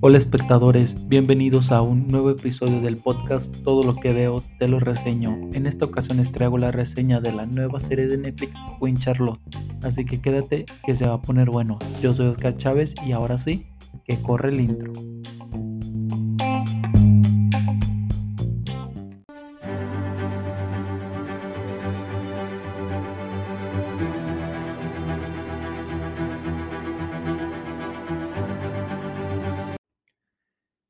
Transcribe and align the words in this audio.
Hola 0.00 0.18
espectadores, 0.18 1.08
bienvenidos 1.08 1.72
a 1.72 1.82
un 1.82 2.06
nuevo 2.06 2.30
episodio 2.30 2.80
del 2.80 2.96
podcast 2.96 3.56
Todo 3.64 3.82
lo 3.82 3.96
que 3.96 4.12
veo 4.12 4.40
te 4.58 4.68
lo 4.68 4.78
reseño. 4.78 5.36
En 5.52 5.66
esta 5.66 5.84
ocasión 5.84 6.18
les 6.18 6.30
traigo 6.30 6.58
la 6.58 6.70
reseña 6.70 7.20
de 7.20 7.32
la 7.32 7.44
nueva 7.44 7.80
serie 7.80 8.06
de 8.06 8.18
Netflix 8.18 8.60
Queen 8.80 8.96
Charlotte, 8.98 9.40
así 9.82 10.04
que 10.04 10.20
quédate 10.20 10.64
que 10.84 10.94
se 10.94 11.08
va 11.08 11.14
a 11.14 11.22
poner 11.22 11.50
bueno. 11.50 11.78
Yo 12.00 12.14
soy 12.14 12.28
Oscar 12.28 12.56
Chávez 12.56 12.94
y 13.04 13.10
ahora 13.12 13.36
sí, 13.36 13.66
que 14.04 14.22
corre 14.22 14.50
el 14.50 14.60
intro. 14.60 14.92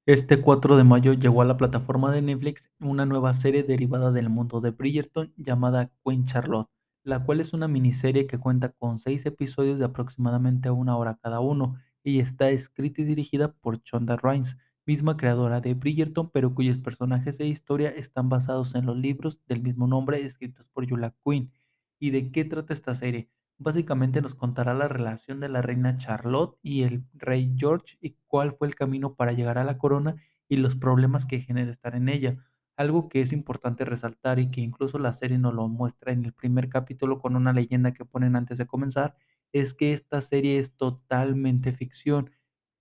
Este 0.09 0.41
4 0.41 0.77
de 0.77 0.85
mayo 0.85 1.15
llegó 1.15 1.43
a 1.43 1.45
la 1.45 1.57
plataforma 1.57 2.13
de 2.13 2.23
Netflix 2.23 2.71
una 2.79 3.05
nueva 3.07 3.35
serie 3.35 3.65
derivada 3.65 4.13
del 4.13 4.29
mundo 4.29 4.61
de 4.61 4.71
Bridgerton 4.71 5.35
llamada 5.37 5.91
Queen 6.05 6.25
Charlotte, 6.25 6.69
la 7.03 7.25
cual 7.25 7.41
es 7.41 7.53
una 7.53 7.67
miniserie 7.67 8.29
que 8.29 8.39
cuenta 8.39 8.69
con 8.69 9.01
seis 9.01 9.27
episodios 9.27 9.81
de 9.81 9.87
aproximadamente 9.87 10.71
una 10.71 10.97
hora 10.97 11.19
cada 11.21 11.41
uno 11.41 11.75
y 12.05 12.21
está 12.21 12.51
escrita 12.51 13.03
y 13.03 13.05
dirigida 13.05 13.53
por 13.55 13.83
Shonda 13.83 14.15
Rhimes, 14.17 14.57
misma 14.87 15.17
creadora 15.17 15.61
de 15.61 15.75
Bridgerton, 15.75 16.31
pero 16.31 16.55
cuyos 16.55 16.79
personajes 16.79 17.41
e 17.41 17.47
historia 17.49 17.91
están 17.91 18.29
basados 18.29 18.77
en 18.77 18.87
los 18.87 18.97
libros 18.97 19.41
del 19.49 19.61
mismo 19.61 19.89
nombre 19.89 20.25
escritos 20.25 20.69
por 20.69 20.87
Yula 20.87 21.17
Quinn. 21.25 21.51
¿Y 21.99 22.11
de 22.11 22.31
qué 22.31 22.45
trata 22.45 22.73
esta 22.73 22.95
serie? 22.95 23.29
Básicamente 23.59 24.21
nos 24.21 24.35
contará 24.35 24.75
la 24.75 24.89
relación 24.89 25.41
de 25.41 25.49
la 25.49 25.63
reina 25.63 25.95
Charlotte 25.95 26.59
y 26.63 26.83
el 26.83 27.05
rey 27.15 27.55
George 27.57 27.97
y 28.01 28.17
cuál 28.27 28.53
fue 28.53 28.69
el 28.69 28.75
camino 28.75 29.15
para 29.15 29.33
llegar 29.33 29.59
a 29.59 29.65
la 29.65 29.79
corona 29.79 30.17
y 30.49 30.57
los 30.57 30.77
problemas 30.77 31.25
que 31.27 31.41
genera 31.41 31.71
estar 31.71 31.95
en 31.95 32.09
ella. 32.09 32.37
Algo 32.77 33.09
que 33.09 33.23
es 33.23 33.33
importante 33.33 33.87
resaltar 33.87 34.39
y 34.39 34.51
que 34.51 34.61
incluso 34.61 34.99
la 34.99 35.15
serie 35.15 35.39
nos 35.39 35.55
lo 35.55 35.69
muestra 35.69 36.13
en 36.13 36.25
el 36.27 36.35
primer 36.35 36.69
capítulo 36.69 37.19
con 37.19 37.35
una 37.35 37.53
leyenda 37.55 37.93
que 37.93 38.05
ponen 38.05 38.37
antes 38.37 38.59
de 38.59 38.67
comenzar, 38.67 39.15
es 39.53 39.73
que 39.73 39.93
esta 39.95 40.21
serie 40.21 40.59
es 40.59 40.77
totalmente 40.77 41.73
ficción. 41.73 42.31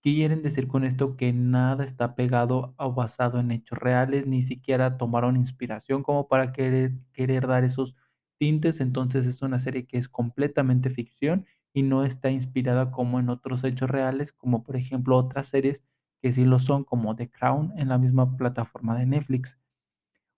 ¿Qué 0.02 0.14
quieren 0.14 0.44
decir 0.44 0.68
con 0.68 0.84
esto? 0.84 1.16
Que 1.16 1.32
nada 1.34 1.84
está 1.86 2.16
pegado 2.16 2.76
o 2.78 2.94
basado 2.94 3.40
en 3.40 3.52
hechos 3.52 3.78
reales, 3.80 4.28
ni 4.28 4.42
siquiera 4.42 4.98
tomaron 4.98 5.38
inspiración 5.38 6.04
como 6.04 6.28
para 6.28 6.52
querer, 6.52 6.94
querer 7.14 7.48
dar 7.48 7.64
esos 7.64 7.96
tintes, 8.38 8.80
entonces 8.80 9.26
es 9.26 9.42
una 9.42 9.60
serie 9.60 9.86
que 9.86 9.98
es 9.98 10.10
completamente 10.10 10.90
ficción 10.90 11.46
y 11.74 11.84
no 11.84 12.04
está 12.04 12.32
inspirada 12.32 12.92
como 12.92 13.20
en 13.20 13.30
otros 13.30 13.64
hechos 13.64 13.90
reales, 13.90 14.34
como 14.34 14.64
por 14.64 14.76
ejemplo 14.76 15.18
otras 15.18 15.48
series 15.48 15.84
que 16.22 16.32
sí 16.32 16.46
lo 16.46 16.60
son, 16.60 16.84
como 16.84 17.16
The 17.16 17.30
Crown 17.30 17.74
en 17.78 17.90
la 17.90 17.98
misma 17.98 18.38
plataforma 18.38 18.98
de 18.98 19.06
Netflix. 19.06 19.60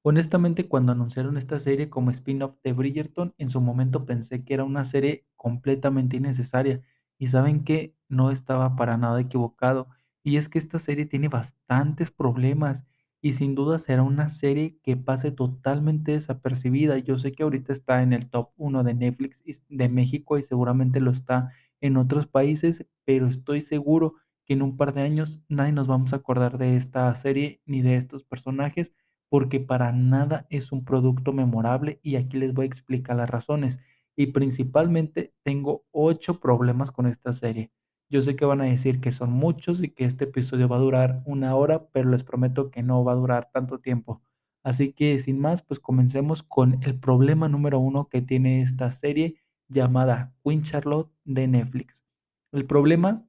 Honestamente, 0.03 0.67
cuando 0.67 0.93
anunciaron 0.93 1.37
esta 1.37 1.59
serie 1.59 1.89
como 1.89 2.11
spin-off 2.11 2.55
de 2.63 2.73
Bridgerton, 2.73 3.33
en 3.37 3.49
su 3.49 3.61
momento 3.61 4.05
pensé 4.05 4.43
que 4.43 4.53
era 4.53 4.63
una 4.63 4.85
serie 4.85 5.25
completamente 5.35 6.17
innecesaria 6.17 6.81
y 7.17 7.27
saben 7.27 7.63
que 7.63 7.95
no 8.07 8.31
estaba 8.31 8.75
para 8.75 8.97
nada 8.97 9.19
equivocado. 9.19 9.89
Y 10.23 10.37
es 10.37 10.49
que 10.49 10.59
esta 10.59 10.79
serie 10.79 11.05
tiene 11.05 11.27
bastantes 11.27 12.11
problemas 12.11 12.85
y 13.21 13.33
sin 13.33 13.55
duda 13.55 13.79
será 13.79 14.03
una 14.03 14.29
serie 14.29 14.77
que 14.83 14.97
pase 14.97 15.31
totalmente 15.31 16.13
desapercibida. 16.13 16.97
Yo 16.99 17.17
sé 17.17 17.31
que 17.31 17.43
ahorita 17.43 17.73
está 17.73 18.01
en 18.03 18.13
el 18.13 18.29
top 18.29 18.51
1 18.57 18.83
de 18.83 18.93
Netflix 18.93 19.43
de 19.69 19.89
México 19.89 20.37
y 20.37 20.43
seguramente 20.43 20.99
lo 20.99 21.11
está 21.11 21.51
en 21.81 21.97
otros 21.97 22.27
países, 22.27 22.85
pero 23.05 23.27
estoy 23.27 23.61
seguro 23.61 24.15
que 24.45 24.53
en 24.53 24.61
un 24.61 24.77
par 24.77 24.93
de 24.93 25.01
años 25.01 25.41
nadie 25.49 25.73
nos 25.73 25.87
vamos 25.87 26.13
a 26.13 26.17
acordar 26.17 26.57
de 26.57 26.75
esta 26.75 27.13
serie 27.15 27.61
ni 27.65 27.81
de 27.81 27.95
estos 27.95 28.23
personajes 28.23 28.93
porque 29.29 29.59
para 29.59 29.91
nada 29.91 30.47
es 30.49 30.71
un 30.71 30.85
producto 30.85 31.33
memorable 31.33 31.99
y 32.01 32.15
aquí 32.15 32.37
les 32.37 32.53
voy 32.53 32.63
a 32.63 32.67
explicar 32.67 33.17
las 33.17 33.29
razones. 33.29 33.79
Y 34.15 34.27
principalmente 34.27 35.33
tengo 35.43 35.85
ocho 35.91 36.39
problemas 36.39 36.91
con 36.91 37.07
esta 37.07 37.31
serie. 37.33 37.71
Yo 38.09 38.21
sé 38.21 38.35
que 38.37 38.45
van 38.45 38.61
a 38.61 38.65
decir 38.65 39.01
que 39.01 39.11
son 39.11 39.31
muchos 39.31 39.83
y 39.83 39.89
que 39.89 40.05
este 40.05 40.23
episodio 40.25 40.69
va 40.69 40.77
a 40.77 40.79
durar 40.79 41.23
una 41.25 41.55
hora, 41.55 41.87
pero 41.89 42.09
les 42.09 42.23
prometo 42.23 42.71
que 42.71 42.81
no 42.81 43.03
va 43.03 43.11
a 43.11 43.15
durar 43.15 43.49
tanto 43.51 43.79
tiempo. 43.79 44.21
Así 44.63 44.93
que 44.93 45.19
sin 45.19 45.39
más, 45.39 45.61
pues 45.61 45.79
comencemos 45.79 46.41
con 46.41 46.81
el 46.83 46.97
problema 46.97 47.49
número 47.49 47.79
uno 47.79 48.07
que 48.07 48.21
tiene 48.21 48.61
esta 48.61 48.91
serie 48.91 49.35
llamada 49.67 50.33
Queen 50.43 50.63
Charlotte 50.63 51.11
de 51.25 51.47
Netflix. 51.47 52.05
El 52.53 52.65
problema 52.65 53.27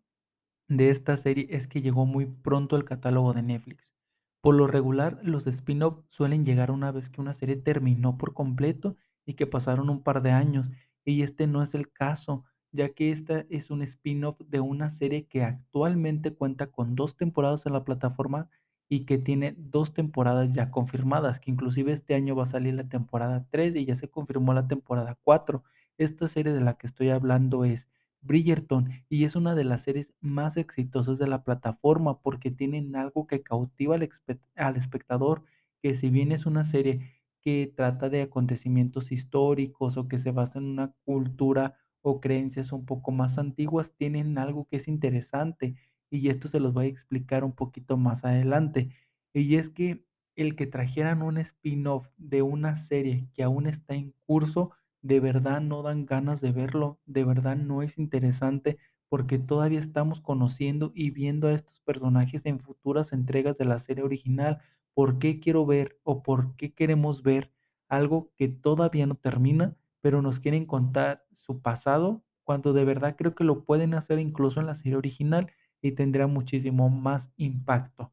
de 0.68 0.90
esta 0.90 1.16
serie 1.16 1.48
es 1.50 1.66
que 1.66 1.80
llegó 1.80 2.06
muy 2.06 2.26
pronto 2.26 2.76
al 2.76 2.84
catálogo 2.84 3.32
de 3.32 3.42
Netflix. 3.42 3.94
Por 4.40 4.54
lo 4.54 4.68
regular, 4.68 5.18
los 5.22 5.48
spin-off 5.48 6.04
suelen 6.06 6.44
llegar 6.44 6.70
una 6.70 6.92
vez 6.92 7.10
que 7.10 7.20
una 7.20 7.34
serie 7.34 7.56
terminó 7.56 8.16
por 8.16 8.32
completo 8.34 8.96
y 9.26 9.34
que 9.34 9.46
pasaron 9.46 9.90
un 9.90 10.02
par 10.02 10.22
de 10.22 10.30
años, 10.30 10.70
y 11.04 11.22
este 11.22 11.46
no 11.46 11.62
es 11.62 11.74
el 11.74 11.90
caso 11.90 12.44
ya 12.78 12.90
que 12.90 13.10
esta 13.10 13.44
es 13.50 13.72
un 13.72 13.82
spin-off 13.82 14.40
de 14.46 14.60
una 14.60 14.88
serie 14.88 15.26
que 15.26 15.42
actualmente 15.42 16.32
cuenta 16.32 16.68
con 16.68 16.94
dos 16.94 17.16
temporadas 17.16 17.66
en 17.66 17.72
la 17.72 17.82
plataforma 17.82 18.48
y 18.88 19.00
que 19.00 19.18
tiene 19.18 19.56
dos 19.58 19.92
temporadas 19.92 20.52
ya 20.52 20.70
confirmadas, 20.70 21.40
que 21.40 21.50
inclusive 21.50 21.90
este 21.90 22.14
año 22.14 22.36
va 22.36 22.44
a 22.44 22.46
salir 22.46 22.74
la 22.74 22.84
temporada 22.84 23.44
3 23.50 23.74
y 23.74 23.84
ya 23.84 23.96
se 23.96 24.08
confirmó 24.08 24.54
la 24.54 24.68
temporada 24.68 25.18
4. 25.24 25.64
Esta 25.98 26.28
serie 26.28 26.52
de 26.52 26.60
la 26.60 26.74
que 26.74 26.86
estoy 26.86 27.10
hablando 27.10 27.64
es 27.64 27.88
Bridgerton 28.20 28.90
y 29.08 29.24
es 29.24 29.34
una 29.34 29.56
de 29.56 29.64
las 29.64 29.82
series 29.82 30.14
más 30.20 30.56
exitosas 30.56 31.18
de 31.18 31.26
la 31.26 31.42
plataforma 31.42 32.20
porque 32.20 32.52
tienen 32.52 32.94
algo 32.94 33.26
que 33.26 33.42
cautiva 33.42 33.96
al, 33.96 34.08
al 34.54 34.76
espectador, 34.76 35.42
que 35.82 35.94
si 35.94 36.10
bien 36.10 36.30
es 36.30 36.46
una 36.46 36.62
serie 36.62 37.00
que 37.40 37.72
trata 37.74 38.08
de 38.08 38.22
acontecimientos 38.22 39.10
históricos 39.10 39.96
o 39.96 40.06
que 40.06 40.18
se 40.18 40.30
basa 40.30 40.60
en 40.60 40.66
una 40.66 40.92
cultura 41.04 41.74
o 42.02 42.20
creencias 42.20 42.72
un 42.72 42.84
poco 42.86 43.10
más 43.12 43.38
antiguas 43.38 43.94
tienen 43.96 44.38
algo 44.38 44.66
que 44.66 44.76
es 44.76 44.88
interesante 44.88 45.76
y 46.10 46.28
esto 46.28 46.48
se 46.48 46.60
los 46.60 46.72
voy 46.72 46.86
a 46.86 46.88
explicar 46.88 47.44
un 47.44 47.52
poquito 47.52 47.96
más 47.96 48.24
adelante. 48.24 48.90
Y 49.34 49.56
es 49.56 49.70
que 49.70 50.04
el 50.36 50.56
que 50.56 50.66
trajeran 50.66 51.22
un 51.22 51.38
spin-off 51.38 52.08
de 52.16 52.42
una 52.42 52.76
serie 52.76 53.28
que 53.34 53.42
aún 53.42 53.66
está 53.66 53.94
en 53.94 54.14
curso, 54.26 54.70
de 55.02 55.20
verdad 55.20 55.60
no 55.60 55.82
dan 55.82 56.06
ganas 56.06 56.40
de 56.40 56.52
verlo, 56.52 57.00
de 57.06 57.24
verdad 57.24 57.56
no 57.56 57.82
es 57.82 57.98
interesante 57.98 58.78
porque 59.08 59.38
todavía 59.38 59.78
estamos 59.80 60.20
conociendo 60.20 60.92
y 60.94 61.10
viendo 61.10 61.48
a 61.48 61.52
estos 61.52 61.80
personajes 61.80 62.44
en 62.46 62.60
futuras 62.60 63.12
entregas 63.12 63.56
de 63.58 63.64
la 63.64 63.78
serie 63.78 64.04
original. 64.04 64.58
¿Por 64.94 65.18
qué 65.18 65.40
quiero 65.40 65.64
ver 65.66 65.98
o 66.04 66.22
por 66.22 66.56
qué 66.56 66.72
queremos 66.74 67.22
ver 67.22 67.50
algo 67.88 68.32
que 68.36 68.48
todavía 68.48 69.06
no 69.06 69.14
termina? 69.16 69.76
Pero 70.00 70.22
nos 70.22 70.40
quieren 70.40 70.66
contar 70.66 71.24
su 71.32 71.60
pasado, 71.60 72.22
cuando 72.44 72.72
de 72.72 72.84
verdad 72.84 73.16
creo 73.16 73.34
que 73.34 73.44
lo 73.44 73.64
pueden 73.64 73.94
hacer 73.94 74.18
incluso 74.18 74.60
en 74.60 74.66
la 74.66 74.74
serie 74.74 74.96
original 74.96 75.50
y 75.82 75.92
tendrá 75.92 76.26
muchísimo 76.26 76.88
más 76.88 77.32
impacto. 77.36 78.12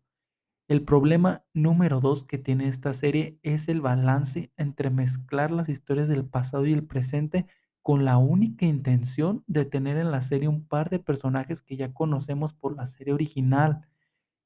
El 0.68 0.84
problema 0.84 1.46
número 1.54 2.00
dos 2.00 2.24
que 2.24 2.40
tiene 2.40 2.68
esta 2.68 2.94
serie 2.94 3.40
es 3.44 3.70
el 3.70 3.82
balance 3.82 4.52
entre 4.58 4.90
mezclar 4.90 5.52
las 5.52 5.70
historias 5.70 6.08
del 6.08 6.26
pasado 6.26 6.66
y 6.66 6.74
el 6.74 6.84
presente 6.84 7.46
con 7.84 8.04
la 8.04 8.18
única 8.18 8.66
intención 8.66 9.44
de 9.46 9.66
tener 9.66 9.98
en 9.98 10.10
la 10.10 10.22
serie 10.22 10.48
un 10.48 10.66
par 10.66 10.90
de 10.90 10.98
personajes 10.98 11.62
que 11.62 11.78
ya 11.78 11.94
conocemos 11.94 12.56
por 12.56 12.76
la 12.76 12.88
serie 12.88 13.14
original. 13.14 13.88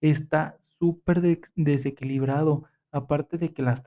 Está 0.01 0.57
súper 0.59 1.21
desequilibrado 1.55 2.65
aparte 2.91 3.37
de 3.37 3.53
que 3.53 3.61
las, 3.61 3.83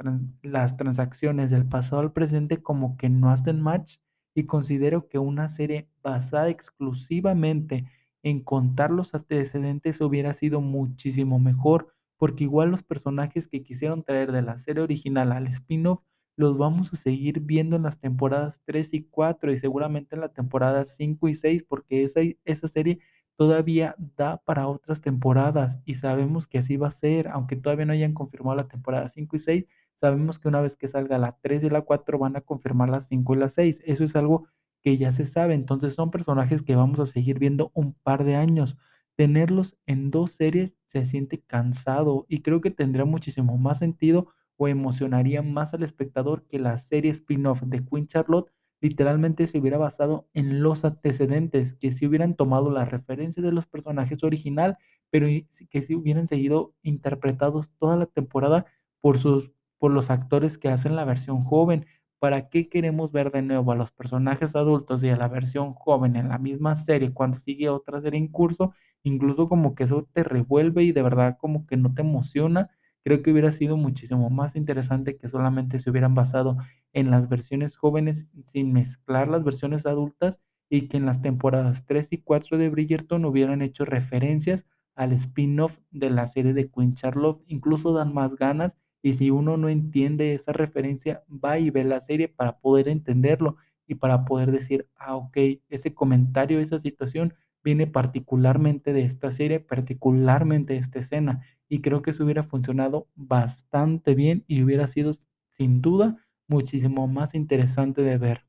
transacciones 0.77 1.51
del 1.51 1.67
pasado 1.67 2.03
al 2.03 2.13
presente 2.13 2.63
como 2.63 2.97
que 2.97 3.09
no 3.09 3.31
hacen 3.31 3.61
match 3.61 3.99
y 4.35 4.45
considero 4.45 5.09
que 5.09 5.19
una 5.19 5.49
serie 5.49 5.89
basada 6.03 6.49
exclusivamente 6.49 7.87
en 8.23 8.41
contar 8.41 8.91
los 8.91 9.15
antecedentes 9.15 10.01
hubiera 10.01 10.33
sido 10.33 10.61
muchísimo 10.61 11.39
mejor, 11.39 11.93
porque 12.17 12.45
igual 12.45 12.71
los 12.71 12.83
personajes 12.83 13.49
que 13.49 13.63
quisieron 13.63 14.05
traer 14.05 14.31
de 14.31 14.43
la 14.43 14.59
serie 14.59 14.83
original 14.83 15.33
al 15.33 15.49
spin-off 15.49 16.03
los 16.37 16.57
vamos 16.57 16.93
a 16.93 16.97
seguir 16.97 17.41
viendo 17.41 17.77
en 17.77 17.83
las 17.83 18.01
temporadas 18.01 18.63
3 18.65 18.95
y 18.95 19.03
4 19.05 19.53
y 19.53 19.57
seguramente 19.59 20.15
en 20.15 20.23
la 20.23 20.33
temporada 20.33 20.85
5 20.85 21.29
y 21.29 21.35
6, 21.35 21.65
porque 21.65 22.05
esa, 22.05 22.21
esa 22.45 22.69
serie 22.69 23.01
todavía 23.43 23.97
da 23.99 24.37
para 24.45 24.69
otras 24.69 25.01
temporadas 25.01 25.81
y 25.85 25.95
sabemos 25.95 26.47
que 26.47 26.59
así 26.59 26.77
va 26.77 26.87
a 26.87 26.93
ser, 26.93 27.27
aunque 27.27 27.57
todavía 27.57 27.85
no 27.85 27.93
hayan 27.93 28.15
confirmado 28.15 28.57
la 28.57 28.69
temporada 28.69 29.09
5 29.09 29.35
y 29.35 29.39
6, 29.41 29.65
sabemos 29.95 30.39
que 30.39 30.47
una 30.47 30.61
vez 30.61 30.77
que 30.77 30.87
salga 30.87 31.19
la 31.19 31.37
3 31.43 31.65
y 31.65 31.69
la 31.69 31.81
4 31.81 32.21
van 32.21 32.37
a 32.37 32.43
confirmar 32.43 32.91
la 32.91 33.03
5 33.03 33.35
y 33.35 33.39
la 33.39 33.49
6. 33.49 33.83
Eso 33.85 34.05
es 34.05 34.15
algo 34.15 34.47
que 34.81 34.97
ya 34.97 35.11
se 35.11 35.25
sabe, 35.25 35.55
entonces 35.55 35.93
son 35.93 36.13
personajes 36.13 36.63
que 36.63 36.77
vamos 36.77 37.01
a 37.01 37.07
seguir 37.07 37.41
viendo 37.41 37.73
un 37.75 37.95
par 37.95 38.23
de 38.23 38.37
años. 38.37 38.77
Tenerlos 39.17 39.77
en 39.87 40.13
dos 40.13 40.31
series 40.31 40.77
se 40.87 41.05
siente 41.05 41.41
cansado 41.41 42.27
y 42.29 42.43
creo 42.43 42.61
que 42.61 42.71
tendría 42.71 43.07
muchísimo 43.07 43.59
más 43.59 43.81
sentido 43.81 44.29
o 44.57 44.69
emocionaría 44.69 45.43
más 45.43 45.75
al 45.75 45.83
espectador 45.83 46.47
que 46.47 46.61
la 46.61 46.79
serie 46.79 47.11
spin-off 47.11 47.63
de 47.63 47.85
Queen 47.85 48.07
Charlotte 48.07 48.53
literalmente 48.83 49.47
se 49.47 49.59
hubiera 49.59 49.79
basado 49.79 50.29
en 50.35 50.63
los 50.63 50.85
antecedentes, 50.85 51.75
que 51.75 51.93
si 51.93 52.07
hubieran 52.07 52.35
tomado 52.37 52.71
la 52.71 52.85
referencia 52.85 53.43
de 53.43 53.53
los 53.53 53.67
personajes 53.67 54.23
original, 54.25 54.77
pero 55.11 55.27
que 55.71 55.83
si 55.83 55.95
hubieran 55.95 56.27
seguido 56.27 56.75
interpretados 56.83 57.73
toda 57.79 57.97
la 57.97 58.07
temporada 58.07 58.67
por 59.01 59.19
sus 59.19 59.51
por 59.79 59.91
los 59.93 60.11
actores 60.11 60.59
que 60.59 60.69
hacen 60.69 60.95
la 60.97 61.05
versión 61.05 61.43
joven. 61.45 61.87
¿Para 62.21 62.49
qué 62.49 62.69
queremos 62.69 63.11
ver 63.11 63.33
de 63.33 63.43
nuevo 63.43 63.73
a 63.73 63.75
los 63.77 63.91
personajes 63.91 64.55
adultos 64.55 65.03
y 65.03 65.09
a 65.11 65.17
la 65.17 65.27
versión 65.27 65.75
joven 65.75 66.15
en 66.15 66.29
la 66.29 66.39
misma 66.39 66.77
serie 66.77 67.13
cuando 67.13 67.37
sigue 67.39 67.69
otra 67.69 68.01
serie 68.01 68.21
en 68.21 68.29
curso? 68.29 68.73
Incluso 69.03 69.49
como 69.49 69.75
que 69.75 69.83
eso 69.85 70.09
te 70.13 70.23
revuelve 70.23 70.85
y 70.85 70.93
de 70.93 71.03
verdad 71.03 71.37
como 71.41 71.67
que 71.67 71.77
no 71.77 71.93
te 71.95 72.03
emociona. 72.03 72.71
Creo 73.05 73.23
que 73.23 73.33
hubiera 73.33 73.51
sido 73.53 73.77
muchísimo 73.77 74.31
más 74.31 74.55
interesante 74.57 75.17
que 75.17 75.29
solamente 75.29 75.79
se 75.79 75.91
hubieran 75.91 76.15
basado 76.15 76.57
en 76.93 77.11
las 77.11 77.29
versiones 77.29 77.77
jóvenes 77.77 78.29
sin 78.43 78.73
mezclar 78.73 79.29
las 79.29 79.43
versiones 79.45 79.87
adultas 79.87 80.41
y 80.71 80.89
que 80.89 80.97
en 80.99 81.07
las 81.07 81.21
temporadas 81.21 81.85
3 81.87 82.13
y 82.13 82.19
4 82.19 82.59
de 82.59 82.71
Bridgerton 82.71 83.25
hubieran 83.25 83.61
hecho 83.63 83.85
referencias 83.85 84.67
al 84.95 85.13
spin-off 85.13 85.79
de 85.91 86.11
la 86.11 86.27
serie 86.27 86.53
de 86.55 86.71
Queen 86.71 86.95
Charlotte, 86.95 87.43
incluso 87.47 87.93
dan 87.93 88.13
más 88.15 88.37
ganas 88.37 88.77
y 89.03 89.15
si 89.15 89.31
uno 89.31 89.57
no 89.57 89.69
entiende 89.69 90.35
esa 90.35 90.53
referencia, 90.53 91.25
va 91.29 91.59
y 91.59 91.71
ve 91.71 91.85
la 91.85 92.01
serie 92.01 92.29
para 92.29 92.59
poder 92.61 92.89
entenderlo 92.89 93.57
y 93.87 93.97
para 93.97 94.25
poder 94.25 94.53
decir, 94.53 94.89
ah, 94.97 95.17
okey, 95.17 95.63
ese 95.69 95.93
comentario, 95.93 96.61
esa 96.61 96.79
situación 96.79 97.35
viene 97.65 97.87
particularmente 97.87 98.93
de 98.93 99.03
esta 99.05 99.31
serie, 99.31 99.61
particularmente 99.61 100.75
de 100.75 100.79
esta 100.81 100.99
escena. 101.01 101.43
Y 101.73 101.81
creo 101.81 102.03
que 102.03 102.11
eso 102.11 102.25
hubiera 102.25 102.43
funcionado 102.43 103.09
bastante 103.15 104.15
bien 104.15 104.45
y 104.47 104.63
hubiera 104.63 104.87
sido, 104.87 105.11
sin 105.49 105.81
duda, 105.81 106.19
muchísimo 106.47 107.09
más 107.09 107.35
interesante 107.35 108.03
de 108.03 108.19
ver. 108.19 108.45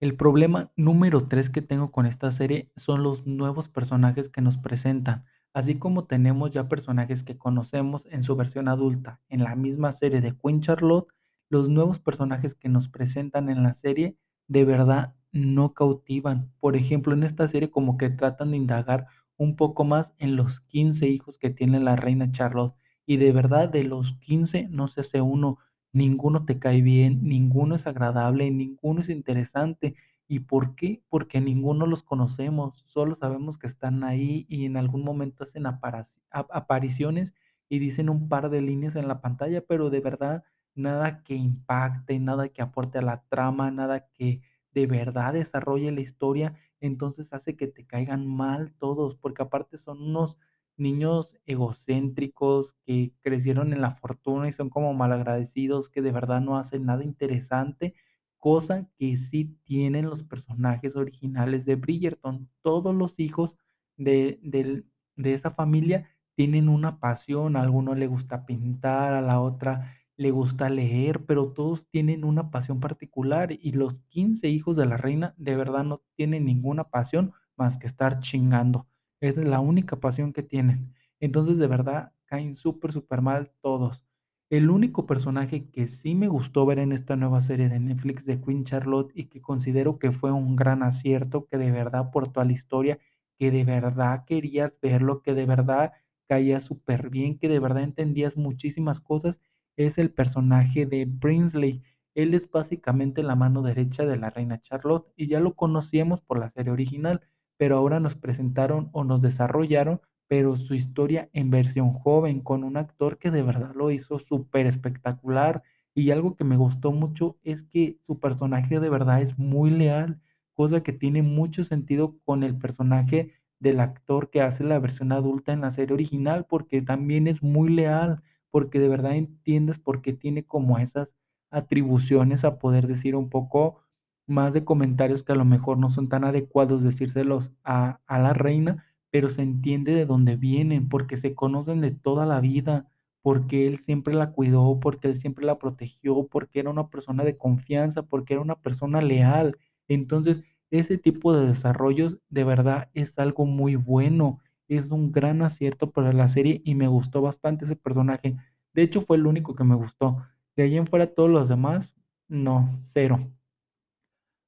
El 0.00 0.16
problema 0.16 0.72
número 0.74 1.28
3 1.28 1.48
que 1.48 1.62
tengo 1.62 1.92
con 1.92 2.06
esta 2.06 2.32
serie 2.32 2.72
son 2.74 3.04
los 3.04 3.24
nuevos 3.24 3.68
personajes 3.68 4.28
que 4.28 4.40
nos 4.40 4.58
presentan. 4.58 5.26
Así 5.52 5.76
como 5.76 6.06
tenemos 6.06 6.50
ya 6.50 6.68
personajes 6.68 7.22
que 7.22 7.38
conocemos 7.38 8.06
en 8.06 8.24
su 8.24 8.34
versión 8.34 8.66
adulta 8.66 9.20
en 9.28 9.44
la 9.44 9.54
misma 9.54 9.92
serie 9.92 10.20
de 10.20 10.36
Queen 10.36 10.60
Charlotte, 10.60 11.06
los 11.50 11.68
nuevos 11.68 12.00
personajes 12.00 12.56
que 12.56 12.68
nos 12.68 12.88
presentan 12.88 13.48
en 13.48 13.62
la 13.62 13.74
serie 13.74 14.16
de 14.48 14.64
verdad 14.64 15.14
no 15.30 15.72
cautivan. 15.72 16.50
Por 16.58 16.74
ejemplo, 16.74 17.12
en 17.12 17.22
esta 17.22 17.46
serie 17.46 17.70
como 17.70 17.96
que 17.96 18.10
tratan 18.10 18.50
de 18.50 18.56
indagar 18.56 19.06
un 19.38 19.56
poco 19.56 19.84
más 19.84 20.14
en 20.18 20.36
los 20.36 20.60
15 20.60 21.08
hijos 21.08 21.38
que 21.38 21.50
tiene 21.50 21.80
la 21.80 21.96
reina 21.96 22.30
Charlotte, 22.30 22.74
y 23.06 23.16
de 23.16 23.32
verdad 23.32 23.70
de 23.70 23.84
los 23.84 24.12
15 24.18 24.68
no 24.68 24.86
se 24.88 25.00
hace 25.00 25.22
uno, 25.22 25.58
ninguno 25.92 26.44
te 26.44 26.58
cae 26.58 26.82
bien, 26.82 27.22
ninguno 27.22 27.74
es 27.74 27.86
agradable, 27.86 28.50
ninguno 28.50 29.00
es 29.00 29.08
interesante. 29.08 29.94
¿Y 30.26 30.40
por 30.40 30.74
qué? 30.74 31.02
Porque 31.08 31.40
ninguno 31.40 31.86
los 31.86 32.02
conocemos, 32.02 32.82
solo 32.86 33.14
sabemos 33.14 33.56
que 33.56 33.66
están 33.66 34.04
ahí 34.04 34.44
y 34.50 34.66
en 34.66 34.76
algún 34.76 35.02
momento 35.02 35.44
hacen 35.44 35.64
apariciones 35.66 37.32
y 37.70 37.78
dicen 37.78 38.10
un 38.10 38.28
par 38.28 38.50
de 38.50 38.60
líneas 38.60 38.96
en 38.96 39.08
la 39.08 39.22
pantalla, 39.22 39.64
pero 39.66 39.88
de 39.88 40.00
verdad 40.00 40.44
nada 40.74 41.22
que 41.22 41.34
impacte, 41.34 42.18
nada 42.18 42.48
que 42.48 42.60
aporte 42.62 42.98
a 42.98 43.02
la 43.02 43.22
trama, 43.28 43.70
nada 43.70 44.08
que 44.12 44.42
de 44.78 44.86
verdad 44.86 45.32
desarrolle 45.34 45.90
la 45.92 46.00
historia. 46.00 46.54
Entonces 46.80 47.32
hace 47.32 47.56
que 47.56 47.66
te 47.66 47.84
caigan 47.86 48.26
mal 48.26 48.72
todos, 48.74 49.16
porque 49.16 49.42
aparte 49.42 49.78
son 49.78 50.02
unos 50.02 50.38
niños 50.76 51.36
egocéntricos 51.46 52.74
que 52.86 53.12
crecieron 53.22 53.72
en 53.72 53.80
la 53.80 53.90
fortuna 53.90 54.48
y 54.48 54.52
son 54.52 54.70
como 54.70 54.94
malagradecidos, 54.94 55.88
que 55.88 56.02
de 56.02 56.12
verdad 56.12 56.40
no 56.40 56.56
hacen 56.56 56.86
nada 56.86 57.02
interesante, 57.04 57.94
cosa 58.38 58.88
que 58.96 59.16
sí 59.16 59.56
tienen 59.64 60.06
los 60.06 60.22
personajes 60.22 60.94
originales 60.94 61.64
de 61.64 61.74
Bridgerton. 61.74 62.48
Todos 62.62 62.94
los 62.94 63.18
hijos 63.18 63.56
de 63.96 64.38
del 64.42 64.86
de 65.16 65.34
esa 65.34 65.50
familia 65.50 66.08
tienen 66.36 66.68
una 66.68 67.00
pasión, 67.00 67.56
a 67.56 67.62
alguno 67.62 67.96
le 67.96 68.06
gusta 68.06 68.46
pintar, 68.46 69.14
a 69.14 69.20
la 69.20 69.40
otra 69.40 69.97
le 70.18 70.30
gusta 70.32 70.68
leer, 70.68 71.24
pero 71.24 71.52
todos 71.52 71.88
tienen 71.88 72.24
una 72.24 72.50
pasión 72.50 72.80
particular, 72.80 73.50
y 73.52 73.72
los 73.72 74.00
15 74.10 74.48
hijos 74.48 74.76
de 74.76 74.86
la 74.86 74.98
reina 74.98 75.34
de 75.38 75.56
verdad 75.56 75.84
no 75.84 76.02
tienen 76.16 76.44
ninguna 76.44 76.84
pasión 76.84 77.32
más 77.56 77.78
que 77.78 77.86
estar 77.86 78.20
chingando. 78.20 78.86
Es 79.20 79.36
la 79.38 79.60
única 79.60 79.96
pasión 80.00 80.32
que 80.34 80.42
tienen. 80.42 80.92
Entonces, 81.20 81.58
de 81.58 81.66
verdad, 81.68 82.12
caen 82.26 82.54
súper, 82.54 82.92
supermal 82.92 83.52
todos. 83.62 84.04
El 84.50 84.70
único 84.70 85.06
personaje 85.06 85.70
que 85.70 85.86
sí 85.86 86.14
me 86.14 86.28
gustó 86.28 86.66
ver 86.66 86.78
en 86.80 86.92
esta 86.92 87.16
nueva 87.16 87.40
serie 87.40 87.68
de 87.68 87.80
Netflix 87.80 88.24
de 88.26 88.40
Queen 88.40 88.64
Charlotte, 88.64 89.12
y 89.14 89.24
que 89.24 89.40
considero 89.40 89.98
que 89.98 90.10
fue 90.12 90.32
un 90.32 90.56
gran 90.56 90.82
acierto, 90.82 91.46
que 91.46 91.58
de 91.58 91.70
verdad 91.70 92.00
aportó 92.08 92.40
a 92.40 92.44
la 92.44 92.52
historia, 92.52 92.98
que 93.38 93.50
de 93.50 93.64
verdad 93.64 94.24
querías 94.26 94.78
verlo, 94.80 95.22
que 95.22 95.34
de 95.34 95.46
verdad 95.46 95.92
caía 96.28 96.60
superbién, 96.60 97.38
que 97.38 97.48
de 97.48 97.58
verdad 97.60 97.82
entendías 97.84 98.36
muchísimas 98.36 99.00
cosas, 99.00 99.40
es 99.78 99.96
el 99.96 100.10
personaje 100.10 100.86
de 100.86 101.06
Brinsley. 101.06 101.82
Él 102.14 102.34
es 102.34 102.50
básicamente 102.50 103.22
la 103.22 103.36
mano 103.36 103.62
derecha 103.62 104.04
de 104.04 104.16
la 104.16 104.28
reina 104.28 104.58
Charlotte, 104.58 105.10
y 105.16 105.28
ya 105.28 105.38
lo 105.38 105.54
conocíamos 105.54 106.20
por 106.20 106.38
la 106.38 106.48
serie 106.48 106.72
original, 106.72 107.20
pero 107.56 107.76
ahora 107.76 108.00
nos 108.00 108.16
presentaron 108.16 108.90
o 108.92 109.04
nos 109.04 109.22
desarrollaron, 109.22 110.00
pero 110.26 110.56
su 110.56 110.74
historia 110.74 111.30
en 111.32 111.50
versión 111.50 111.92
joven, 111.92 112.40
con 112.40 112.64
un 112.64 112.76
actor 112.76 113.18
que 113.18 113.30
de 113.30 113.42
verdad 113.42 113.72
lo 113.74 113.90
hizo 113.92 114.18
superespectacular. 114.18 115.62
Y 115.94 116.10
algo 116.10 116.36
que 116.36 116.44
me 116.44 116.56
gustó 116.56 116.92
mucho 116.92 117.38
es 117.42 117.62
que 117.62 117.98
su 118.00 118.18
personaje 118.18 118.80
de 118.80 118.90
verdad 118.90 119.22
es 119.22 119.38
muy 119.38 119.70
leal, 119.70 120.20
cosa 120.54 120.82
que 120.82 120.92
tiene 120.92 121.22
mucho 121.22 121.64
sentido 121.64 122.18
con 122.24 122.42
el 122.42 122.58
personaje 122.58 123.32
del 123.60 123.80
actor 123.80 124.28
que 124.30 124.42
hace 124.42 124.64
la 124.64 124.78
versión 124.80 125.12
adulta 125.12 125.52
en 125.52 125.60
la 125.60 125.70
serie 125.70 125.94
original, 125.94 126.46
porque 126.48 126.82
también 126.82 127.26
es 127.28 127.42
muy 127.42 127.70
leal, 127.70 128.22
porque 128.50 128.78
de 128.80 128.88
verdad 128.88 129.16
entiendes 129.16 129.78
por 129.78 130.02
qué 130.02 130.12
tiene 130.12 130.44
como 130.44 130.78
esas 130.78 131.16
atribuciones 131.50 132.44
a 132.44 132.58
poder 132.58 132.86
decir 132.86 133.16
un 133.16 133.28
poco 133.30 133.78
más 134.26 134.52
de 134.54 134.64
comentarios 134.64 135.22
que 135.22 135.32
a 135.32 135.36
lo 135.36 135.44
mejor 135.44 135.78
no 135.78 135.88
son 135.90 136.08
tan 136.08 136.24
adecuados 136.24 136.82
decírselos 136.82 137.52
a 137.64 138.00
a 138.06 138.18
la 138.18 138.34
reina, 138.34 138.84
pero 139.10 139.30
se 139.30 139.42
entiende 139.42 139.94
de 139.94 140.06
dónde 140.06 140.36
vienen, 140.36 140.88
porque 140.88 141.16
se 141.16 141.34
conocen 141.34 141.80
de 141.80 141.90
toda 141.92 142.26
la 142.26 142.40
vida, 142.40 142.86
porque 143.22 143.66
él 143.66 143.78
siempre 143.78 144.14
la 144.14 144.32
cuidó, 144.32 144.78
porque 144.80 145.08
él 145.08 145.16
siempre 145.16 145.46
la 145.46 145.58
protegió, 145.58 146.26
porque 146.28 146.60
era 146.60 146.70
una 146.70 146.88
persona 146.90 147.24
de 147.24 147.36
confianza, 147.38 148.02
porque 148.02 148.34
era 148.34 148.42
una 148.42 148.60
persona 148.60 149.00
leal. 149.00 149.56
Entonces, 149.88 150.42
ese 150.70 150.98
tipo 150.98 151.34
de 151.34 151.46
desarrollos 151.46 152.18
de 152.28 152.44
verdad 152.44 152.90
es 152.94 153.18
algo 153.18 153.46
muy 153.46 153.76
bueno, 153.76 154.40
es 154.68 154.88
un 154.90 155.12
gran 155.12 155.42
acierto 155.42 155.90
para 155.90 156.12
la 156.12 156.28
serie 156.28 156.60
y 156.64 156.74
me 156.74 156.88
gustó 156.88 157.22
bastante 157.22 157.64
ese 157.64 157.76
personaje. 157.76 158.36
De 158.74 158.82
hecho, 158.82 159.00
fue 159.00 159.16
el 159.16 159.26
único 159.26 159.54
que 159.54 159.64
me 159.64 159.74
gustó. 159.74 160.18
De 160.56 160.64
ahí 160.64 160.76
en 160.76 160.86
fuera, 160.86 161.14
todos 161.14 161.30
los 161.30 161.48
demás, 161.48 161.94
no, 162.28 162.76
cero. 162.80 163.30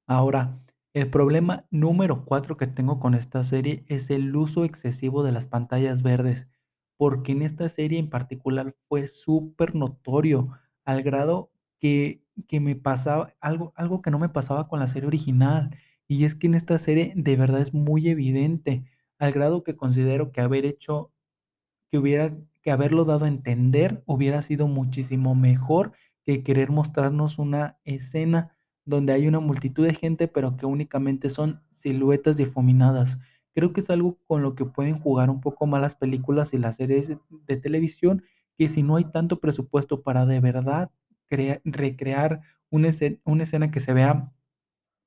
Ahora, 0.07 0.59
el 0.93 1.09
problema 1.09 1.67
número 1.71 2.25
4 2.25 2.57
que 2.57 2.67
tengo 2.67 2.99
con 2.99 3.15
esta 3.15 3.45
serie 3.45 3.85
es 3.87 4.11
el 4.11 4.35
uso 4.35 4.65
excesivo 4.65 5.23
de 5.23 5.33
las 5.33 5.47
pantallas 5.47 6.03
verdes, 6.03 6.49
porque 6.97 7.33
en 7.33 7.43
esta 7.43 7.69
serie 7.69 7.99
en 7.99 8.11
particular 8.11 8.75
fue 8.89 9.07
supernotorio, 9.07 10.51
al 10.85 11.03
grado 11.03 11.51
que 11.81 12.23
que 12.49 12.59
me 12.61 12.75
pasaba 12.75 13.35
algo 13.41 13.73
algo 13.77 14.01
que 14.03 14.11
no 14.11 14.19
me 14.19 14.31
pasaba 14.31 14.67
con 14.69 14.81
la 14.81 14.89
serie 14.89 15.07
original, 15.09 15.77
y 16.09 16.25
es 16.25 16.35
que 16.35 16.47
en 16.49 16.55
esta 16.55 16.79
serie 16.79 17.13
de 17.17 17.37
verdad 17.37 17.61
es 17.61 17.75
muy 17.75 18.09
evidente, 18.09 18.85
al 19.21 19.33
grado 19.33 19.63
que 19.65 19.77
considero 19.77 20.33
que 20.33 20.41
haber 20.41 20.67
hecho 20.67 21.13
que 21.91 21.99
hubiera 21.99 22.37
que 22.63 22.71
haberlo 22.71 23.05
dado 23.05 23.25
a 23.25 23.29
entender 23.29 24.03
hubiera 24.07 24.43
sido 24.43 24.69
muchísimo 24.69 25.35
mejor 25.35 25.93
que 26.25 26.43
querer 26.43 26.71
mostrarnos 26.71 27.39
una 27.39 27.79
escena 27.85 28.57
donde 28.85 29.13
hay 29.13 29.27
una 29.29 29.41
multitud 29.41 29.87
de 29.87 29.95
gente, 29.95 30.29
pero 30.29 30.57
que 30.57 30.67
únicamente 30.67 31.31
son 31.31 31.63
siluetas 31.71 32.37
difuminadas. 32.37 33.19
Creo 33.55 33.73
que 33.73 33.81
es 33.81 33.91
algo 33.91 34.19
con 34.27 34.43
lo 34.43 34.55
que 34.55 34.65
pueden 34.65 34.99
jugar 34.99 35.31
un 35.31 35.41
poco 35.41 35.67
más 35.67 35.81
las 35.81 35.95
películas 35.95 36.53
y 36.55 36.59
las 36.59 36.77
series 36.77 37.17
de 37.47 37.57
televisión, 37.57 38.23
que 38.59 38.69
si 38.69 38.83
no 38.83 38.97
hay 38.97 39.05
tanto 39.05 39.41
presupuesto 39.41 40.03
para 40.03 40.27
de 40.27 40.41
verdad 40.41 40.91
crea 41.29 41.61
recrear 41.65 42.41
una 42.71 42.89
escena 42.89 43.71
que 43.71 43.81
se 43.81 43.93
vea 43.93 44.33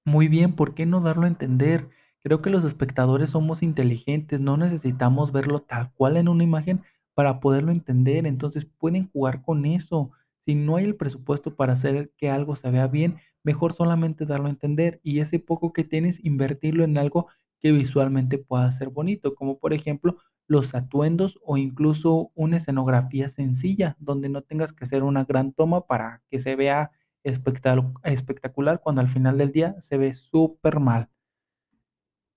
muy 0.06 0.28
bien, 0.28 0.54
¿por 0.56 0.74
qué 0.76 0.86
no 0.86 1.02
darlo 1.02 1.26
a 1.26 1.28
entender? 1.30 1.90
Creo 2.24 2.42
que 2.42 2.50
los 2.50 2.64
espectadores 2.66 3.32
somos 3.32 3.62
inteligentes, 3.64 4.40
no 4.40 4.56
necesitamos 4.58 5.32
verlo 5.32 5.62
tal 5.62 5.92
cual 5.94 6.18
en 6.18 6.30
una 6.30 6.44
imagen 6.44 6.82
para 7.14 7.40
poderlo 7.40 7.72
entender, 7.72 8.26
entonces 8.26 8.66
pueden 8.66 9.10
jugar 9.10 9.42
con 9.42 9.66
eso. 9.66 10.12
Si 10.38 10.56
no 10.56 10.78
hay 10.78 10.86
el 10.86 10.96
presupuesto 10.96 11.56
para 11.56 11.74
hacer 11.74 12.12
que 12.18 12.30
algo 12.32 12.56
se 12.56 12.72
vea 12.72 12.88
bien, 12.88 13.18
mejor 13.44 13.74
solamente 13.74 14.26
darlo 14.26 14.48
a 14.48 14.52
entender, 14.52 15.00
y 15.04 15.20
ese 15.20 15.40
poco 15.40 15.74
que 15.74 15.84
tienes, 15.84 16.24
invertirlo 16.24 16.84
en 16.86 16.98
algo 16.98 17.28
que 17.60 17.72
visualmente 17.72 18.38
pueda 18.38 18.72
ser 18.72 18.90
bonito, 18.90 19.36
como 19.36 19.60
por 19.60 19.74
ejemplo, 19.74 20.18
los 20.48 20.76
atuendos 20.76 21.40
o 21.44 21.58
incluso 21.58 22.32
una 22.36 22.58
escenografía 22.58 23.30
sencilla, 23.30 23.96
donde 24.00 24.30
no 24.30 24.42
tengas 24.42 24.74
que 24.74 24.84
hacer 24.86 25.04
una 25.04 25.24
gran 25.26 25.54
toma 25.54 25.86
para 25.88 26.22
que 26.30 26.40
se 26.40 26.56
vea 26.56 26.92
espectacu- 27.24 28.00
espectacular 28.04 28.82
cuando 28.82 29.02
al 29.02 29.08
final 29.10 29.38
del 29.38 29.52
día 29.52 29.76
se 29.80 29.98
ve 29.98 30.14
súper 30.14 30.80
mal. 30.80 31.10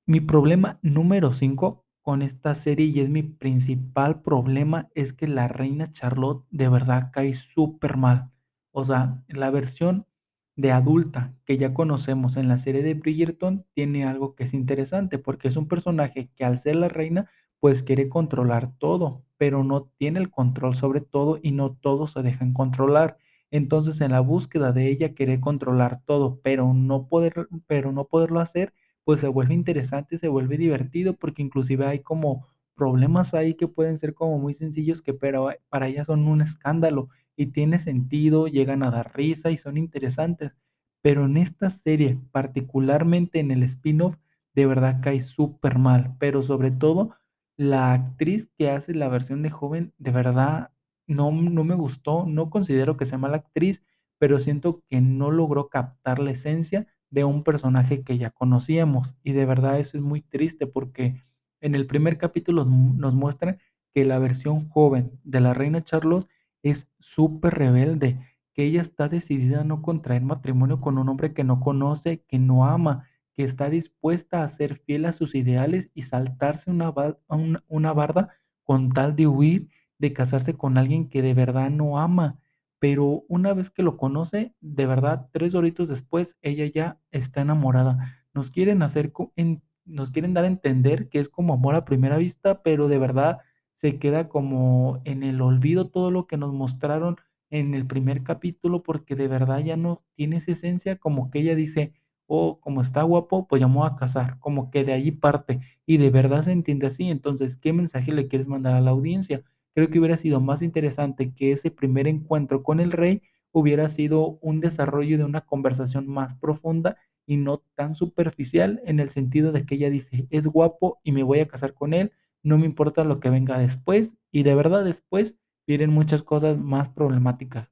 Mi 0.08 0.20
problema 0.20 0.78
número 0.82 1.32
5 1.32 1.84
con 2.02 2.22
esta 2.22 2.54
serie, 2.54 2.86
y 2.86 3.00
es 3.00 3.08
mi 3.10 3.22
principal 3.24 4.22
problema, 4.22 4.88
es 4.94 5.12
que 5.12 5.26
la 5.26 5.48
reina 5.48 5.90
Charlotte 5.92 6.44
de 6.50 6.68
verdad 6.68 7.10
cae 7.12 7.34
súper 7.34 7.96
mal. 7.96 8.30
O 8.70 8.84
sea, 8.84 9.24
la 9.28 9.50
versión 9.50 10.06
de 10.54 10.70
adulta 10.70 11.34
que 11.44 11.56
ya 11.56 11.74
conocemos 11.74 12.36
en 12.36 12.48
la 12.48 12.56
serie 12.58 12.82
de 12.82 12.94
Bridgerton 12.94 13.66
tiene 13.74 14.04
algo 14.04 14.34
que 14.36 14.44
es 14.44 14.54
interesante, 14.54 15.18
porque 15.18 15.48
es 15.48 15.56
un 15.56 15.66
personaje 15.68 16.30
que 16.36 16.44
al 16.44 16.58
ser 16.58 16.76
la 16.76 16.88
reina, 16.88 17.28
pues 17.58 17.82
quiere 17.82 18.08
controlar 18.08 18.68
todo, 18.78 19.24
pero 19.36 19.64
no 19.64 19.90
tiene 19.98 20.20
el 20.20 20.30
control 20.30 20.74
sobre 20.74 21.00
todo 21.00 21.38
y 21.42 21.50
no 21.50 21.72
todos 21.74 22.12
se 22.12 22.22
dejan 22.22 22.52
controlar. 22.52 23.16
Entonces, 23.50 24.00
en 24.00 24.12
la 24.12 24.20
búsqueda 24.20 24.70
de 24.72 24.88
ella 24.88 25.14
querer 25.14 25.40
controlar 25.40 26.00
todo, 26.04 26.40
pero 26.42 26.72
no 26.74 27.08
poder, 27.08 27.48
pero 27.66 27.90
no 27.92 28.06
poderlo 28.06 28.38
hacer 28.40 28.72
pues 29.06 29.20
se 29.20 29.28
vuelve 29.28 29.54
interesante, 29.54 30.18
se 30.18 30.26
vuelve 30.28 30.58
divertido, 30.58 31.14
porque 31.14 31.42
inclusive 31.42 31.86
hay 31.86 32.00
como 32.00 32.48
problemas 32.74 33.34
ahí 33.34 33.54
que 33.54 33.68
pueden 33.68 33.98
ser 33.98 34.14
como 34.14 34.38
muy 34.38 34.52
sencillos, 34.52 35.00
que 35.00 35.14
pero 35.14 35.48
para 35.68 35.86
ellas 35.86 36.08
son 36.08 36.26
un 36.26 36.42
escándalo 36.42 37.08
y 37.36 37.46
tiene 37.46 37.78
sentido, 37.78 38.48
llegan 38.48 38.82
a 38.82 38.90
dar 38.90 39.14
risa 39.16 39.52
y 39.52 39.58
son 39.58 39.76
interesantes. 39.78 40.56
Pero 41.02 41.24
en 41.26 41.36
esta 41.36 41.70
serie, 41.70 42.18
particularmente 42.32 43.38
en 43.38 43.52
el 43.52 43.62
spin-off, 43.62 44.16
de 44.56 44.66
verdad 44.66 45.00
cae 45.00 45.20
súper 45.20 45.78
mal, 45.78 46.16
pero 46.18 46.42
sobre 46.42 46.72
todo 46.72 47.14
la 47.56 47.92
actriz 47.92 48.50
que 48.58 48.70
hace 48.70 48.92
la 48.92 49.08
versión 49.08 49.42
de 49.42 49.50
joven, 49.50 49.94
de 49.98 50.10
verdad 50.10 50.72
no, 51.06 51.30
no 51.30 51.62
me 51.62 51.76
gustó, 51.76 52.26
no 52.26 52.50
considero 52.50 52.96
que 52.96 53.06
sea 53.06 53.18
mala 53.18 53.36
actriz, 53.36 53.84
pero 54.18 54.40
siento 54.40 54.82
que 54.88 55.00
no 55.00 55.30
logró 55.30 55.68
captar 55.68 56.18
la 56.18 56.32
esencia 56.32 56.88
de 57.10 57.24
un 57.24 57.44
personaje 57.44 58.02
que 58.02 58.18
ya 58.18 58.30
conocíamos. 58.30 59.14
Y 59.22 59.32
de 59.32 59.46
verdad 59.46 59.78
eso 59.78 59.96
es 59.96 60.02
muy 60.02 60.22
triste 60.22 60.66
porque 60.66 61.22
en 61.60 61.74
el 61.74 61.86
primer 61.86 62.18
capítulo 62.18 62.64
nos 62.64 63.14
muestran 63.14 63.58
que 63.94 64.04
la 64.04 64.18
versión 64.18 64.68
joven 64.68 65.18
de 65.24 65.40
la 65.40 65.54
reina 65.54 65.80
Charlotte 65.80 66.28
es 66.62 66.88
súper 66.98 67.54
rebelde, 67.54 68.18
que 68.52 68.64
ella 68.64 68.80
está 68.80 69.08
decidida 69.08 69.60
a 69.60 69.64
no 69.64 69.82
contraer 69.82 70.22
matrimonio 70.22 70.80
con 70.80 70.98
un 70.98 71.08
hombre 71.08 71.32
que 71.32 71.44
no 71.44 71.60
conoce, 71.60 72.22
que 72.26 72.38
no 72.38 72.66
ama, 72.66 73.06
que 73.32 73.44
está 73.44 73.70
dispuesta 73.70 74.42
a 74.42 74.48
ser 74.48 74.74
fiel 74.74 75.04
a 75.04 75.12
sus 75.12 75.34
ideales 75.34 75.90
y 75.94 76.02
saltarse 76.02 76.70
una, 76.70 76.92
una, 77.28 77.64
una 77.68 77.92
barda 77.92 78.30
con 78.64 78.90
tal 78.90 79.14
de 79.14 79.26
huir, 79.26 79.68
de 79.98 80.12
casarse 80.12 80.54
con 80.54 80.78
alguien 80.78 81.08
que 81.08 81.22
de 81.22 81.34
verdad 81.34 81.70
no 81.70 81.98
ama 81.98 82.38
pero 82.78 83.24
una 83.28 83.54
vez 83.54 83.70
que 83.70 83.82
lo 83.82 83.96
conoce, 83.96 84.54
de 84.60 84.86
verdad, 84.86 85.28
3 85.32 85.54
horitos 85.54 85.88
después, 85.88 86.38
ella 86.42 86.66
ya 86.66 87.00
está 87.12 87.40
enamorada. 87.42 88.24
Nos 88.34 88.50
quieren 88.50 88.82
hacer 88.82 89.12
en 89.36 89.62
nos 89.88 90.10
quieren 90.10 90.34
dar 90.34 90.44
a 90.44 90.48
entender 90.48 91.08
que 91.08 91.20
es 91.20 91.28
como 91.28 91.54
amor 91.54 91.76
a 91.76 91.84
primera 91.84 92.16
vista, 92.18 92.62
pero 92.64 92.88
de 92.88 92.98
verdad 92.98 93.38
se 93.74 93.98
queda 94.00 94.28
como 94.28 95.00
en 95.04 95.22
el 95.22 95.40
olvido 95.40 95.88
todo 95.90 96.10
lo 96.10 96.26
que 96.26 96.36
nos 96.36 96.52
mostraron 96.52 97.16
en 97.50 97.72
el 97.74 97.86
primer 97.86 98.24
capítulo, 98.24 98.82
porque 98.82 99.14
de 99.14 99.28
verdad 99.28 99.60
ya 99.60 99.76
no 99.76 100.02
tiene 100.16 100.36
esa 100.36 100.52
esencia, 100.52 100.96
como 100.96 101.30
que 101.30 101.38
ella 101.40 101.54
dice: 101.54 101.92
"Oh, 102.26 102.58
como 102.60 102.80
está 102.82 103.02
guapo, 103.02 103.46
pues 103.46 103.62
voy 103.62 103.86
a 103.88 103.94
casar", 103.96 104.38
como 104.40 104.70
que 104.72 104.82
de 104.84 104.92
ahí 104.94 105.12
parte, 105.12 105.60
y 105.86 105.98
de 105.98 106.10
verdad 106.10 106.42
se 106.42 106.52
entiende 106.52 106.88
así. 106.88 107.08
Entonces, 107.10 107.56
¿qué 107.56 107.72
mensaje 107.72 108.12
le 108.12 108.26
quieres 108.28 108.48
mandar 108.48 108.74
a 108.74 108.80
la 108.80 108.90
audiencia? 108.90 109.44
Creo 109.76 109.90
que 109.90 109.98
hubiera 109.98 110.16
sido 110.16 110.40
más 110.40 110.62
interesante 110.62 111.34
que 111.34 111.52
ese 111.52 111.70
primer 111.70 112.08
encuentro 112.08 112.62
con 112.62 112.80
el 112.80 112.92
rey 112.92 113.20
hubiera 113.52 113.90
sido 113.90 114.38
un 114.40 114.60
desarrollo 114.60 115.18
de 115.18 115.24
una 115.24 115.42
conversación 115.42 116.08
más 116.08 116.32
profunda 116.34 116.96
y 117.26 117.36
no 117.36 117.58
tan 117.74 117.94
superficial 117.94 118.80
en 118.86 119.00
el 119.00 119.10
sentido 119.10 119.52
de 119.52 119.66
que 119.66 119.74
ella 119.74 119.90
dice, 119.90 120.28
es 120.30 120.46
guapo 120.46 120.98
y 121.04 121.12
me 121.12 121.22
voy 121.22 121.40
a 121.40 121.46
casar 121.46 121.74
con 121.74 121.92
él, 121.92 122.10
no 122.42 122.56
me 122.56 122.64
importa 122.64 123.04
lo 123.04 123.20
que 123.20 123.28
venga 123.28 123.58
después 123.58 124.16
y 124.32 124.44
de 124.44 124.54
verdad 124.54 124.82
después 124.82 125.36
vienen 125.66 125.90
muchas 125.90 126.22
cosas 126.22 126.56
más 126.56 126.88
problemáticas. 126.88 127.70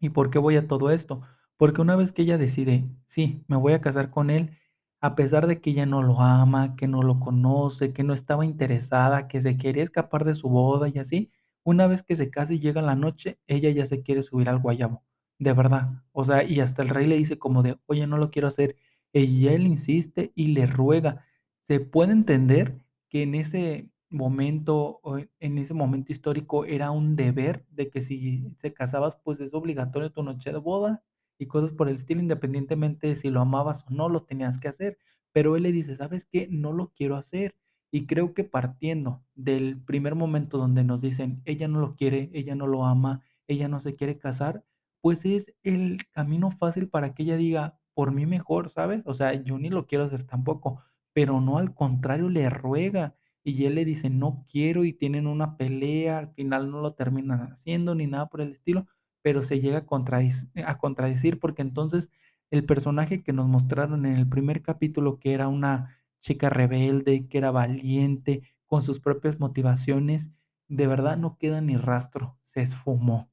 ¿Y 0.00 0.08
por 0.10 0.30
qué 0.30 0.38
voy 0.38 0.56
a 0.56 0.66
todo 0.66 0.90
esto? 0.90 1.20
Porque 1.58 1.82
una 1.82 1.94
vez 1.94 2.12
que 2.12 2.22
ella 2.22 2.38
decide, 2.38 2.88
sí, 3.04 3.44
me 3.48 3.56
voy 3.56 3.74
a 3.74 3.82
casar 3.82 4.10
con 4.10 4.30
él, 4.30 4.56
a 5.00 5.14
pesar 5.14 5.46
de 5.46 5.60
que 5.60 5.70
ella 5.70 5.86
no 5.86 6.02
lo 6.02 6.20
ama, 6.20 6.74
que 6.76 6.88
no 6.88 7.02
lo 7.02 7.20
conoce, 7.20 7.92
que 7.92 8.02
no 8.04 8.12
estaba 8.14 8.44
interesada, 8.44 9.28
que 9.28 9.40
se 9.40 9.56
quería 9.56 9.82
escapar 9.84 10.24
de 10.24 10.34
su 10.34 10.48
boda 10.48 10.88
y 10.88 10.98
así, 10.98 11.30
una 11.64 11.86
vez 11.86 12.02
que 12.02 12.16
se 12.16 12.30
casa 12.30 12.54
y 12.54 12.60
llega 12.60 12.82
la 12.82 12.96
noche, 12.96 13.38
ella 13.46 13.70
ya 13.70 13.86
se 13.86 14.02
quiere 14.02 14.22
subir 14.22 14.48
al 14.48 14.58
guayabo, 14.58 15.04
de 15.38 15.52
verdad. 15.52 16.02
O 16.12 16.24
sea, 16.24 16.42
y 16.44 16.60
hasta 16.60 16.82
el 16.82 16.88
rey 16.88 17.06
le 17.06 17.16
dice 17.16 17.38
como 17.38 17.62
de, 17.62 17.78
oye, 17.86 18.06
no 18.06 18.16
lo 18.18 18.30
quiero 18.30 18.48
hacer. 18.48 18.76
Y 19.12 19.48
él 19.48 19.66
insiste 19.66 20.32
y 20.34 20.48
le 20.48 20.66
ruega. 20.66 21.24
Se 21.62 21.80
puede 21.80 22.12
entender 22.12 22.78
que 23.08 23.22
en 23.22 23.34
ese 23.34 23.90
momento, 24.10 25.00
o 25.02 25.18
en 25.18 25.58
ese 25.58 25.74
momento 25.74 26.12
histórico 26.12 26.64
era 26.64 26.90
un 26.90 27.16
deber 27.16 27.64
de 27.70 27.90
que 27.90 28.00
si 28.00 28.54
se 28.56 28.72
casabas, 28.72 29.16
pues 29.22 29.40
es 29.40 29.54
obligatorio 29.54 30.10
tu 30.10 30.22
noche 30.22 30.52
de 30.52 30.58
boda 30.58 31.02
y 31.38 31.46
cosas 31.46 31.72
por 31.72 31.88
el 31.88 31.96
estilo, 31.96 32.20
independientemente 32.20 33.06
de 33.06 33.16
si 33.16 33.30
lo 33.30 33.40
amabas 33.40 33.84
o 33.88 33.90
no, 33.90 34.08
lo 34.08 34.24
tenías 34.24 34.58
que 34.58 34.68
hacer. 34.68 34.98
Pero 35.32 35.56
él 35.56 35.62
le 35.62 35.72
dice, 35.72 35.94
¿sabes 35.96 36.26
qué? 36.26 36.48
No 36.50 36.72
lo 36.72 36.92
quiero 36.92 37.16
hacer. 37.16 37.54
Y 37.90 38.06
creo 38.06 38.34
que 38.34 38.44
partiendo 38.44 39.24
del 39.34 39.80
primer 39.80 40.14
momento 40.14 40.58
donde 40.58 40.84
nos 40.84 41.00
dicen, 41.00 41.40
ella 41.44 41.68
no 41.68 41.80
lo 41.80 41.96
quiere, 41.96 42.30
ella 42.34 42.54
no 42.54 42.66
lo 42.66 42.84
ama, 42.84 43.22
ella 43.46 43.68
no 43.68 43.80
se 43.80 43.94
quiere 43.94 44.18
casar, 44.18 44.64
pues 45.00 45.24
es 45.24 45.54
el 45.62 45.98
camino 46.12 46.50
fácil 46.50 46.88
para 46.88 47.14
que 47.14 47.22
ella 47.22 47.36
diga, 47.36 47.78
por 47.94 48.12
mí 48.12 48.26
mejor, 48.26 48.68
¿sabes? 48.68 49.02
O 49.06 49.14
sea, 49.14 49.32
yo 49.34 49.58
ni 49.58 49.70
lo 49.70 49.86
quiero 49.86 50.04
hacer 50.04 50.24
tampoco, 50.24 50.82
pero 51.12 51.40
no 51.40 51.58
al 51.58 51.74
contrario, 51.74 52.28
le 52.28 52.50
ruega. 52.50 53.14
Y 53.42 53.64
él 53.64 53.76
le 53.76 53.84
dice, 53.84 54.10
no 54.10 54.44
quiero, 54.50 54.84
y 54.84 54.92
tienen 54.92 55.26
una 55.26 55.56
pelea, 55.56 56.18
al 56.18 56.28
final 56.28 56.70
no 56.70 56.82
lo 56.82 56.94
terminan 56.94 57.40
haciendo 57.52 57.94
ni 57.94 58.06
nada 58.06 58.28
por 58.28 58.40
el 58.42 58.52
estilo 58.52 58.86
pero 59.28 59.42
se 59.42 59.60
llega 59.60 59.80
a 59.80 59.84
contradecir, 59.84 60.48
a 60.64 60.78
contradecir 60.78 61.38
porque 61.38 61.60
entonces 61.60 62.08
el 62.50 62.64
personaje 62.64 63.22
que 63.22 63.34
nos 63.34 63.46
mostraron 63.46 64.06
en 64.06 64.16
el 64.16 64.26
primer 64.26 64.62
capítulo, 64.62 65.18
que 65.18 65.34
era 65.34 65.48
una 65.48 65.98
chica 66.18 66.48
rebelde, 66.48 67.28
que 67.28 67.36
era 67.36 67.50
valiente, 67.50 68.40
con 68.64 68.82
sus 68.82 69.00
propias 69.00 69.38
motivaciones, 69.38 70.30
de 70.68 70.86
verdad 70.86 71.18
no 71.18 71.36
queda 71.36 71.60
ni 71.60 71.76
rastro, 71.76 72.38
se 72.40 72.62
esfumó. 72.62 73.30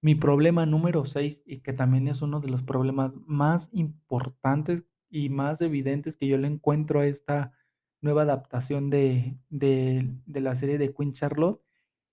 Mi 0.00 0.14
problema 0.14 0.64
número 0.64 1.04
6, 1.04 1.42
y 1.44 1.58
que 1.58 1.72
también 1.72 2.06
es 2.06 2.22
uno 2.22 2.38
de 2.38 2.50
los 2.50 2.62
problemas 2.62 3.10
más 3.26 3.68
importantes 3.72 4.84
y 5.10 5.28
más 5.28 5.60
evidentes 5.60 6.16
que 6.16 6.28
yo 6.28 6.38
le 6.38 6.46
encuentro 6.46 7.00
a 7.00 7.06
esta 7.06 7.50
nueva 8.00 8.22
adaptación 8.22 8.90
de, 8.90 9.36
de, 9.48 10.08
de 10.24 10.40
la 10.40 10.54
serie 10.54 10.78
de 10.78 10.94
Queen 10.94 11.14
Charlotte, 11.14 11.60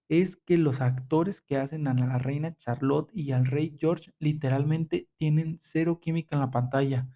es 0.10 0.36
que 0.38 0.58
los 0.58 0.82
actores 0.82 1.42
que 1.42 1.58
hacen 1.58 1.88
a 1.88 1.94
la 1.94 2.18
reina 2.18 2.56
Charlotte 2.56 3.10
y 3.14 3.32
al 3.32 3.46
rey 3.46 3.76
George 3.80 4.12
literalmente 4.20 5.10
tienen 5.18 5.56
cero 5.60 6.00
química 6.00 6.36
en 6.36 6.42
la 6.42 6.52
pantalla. 6.52 7.10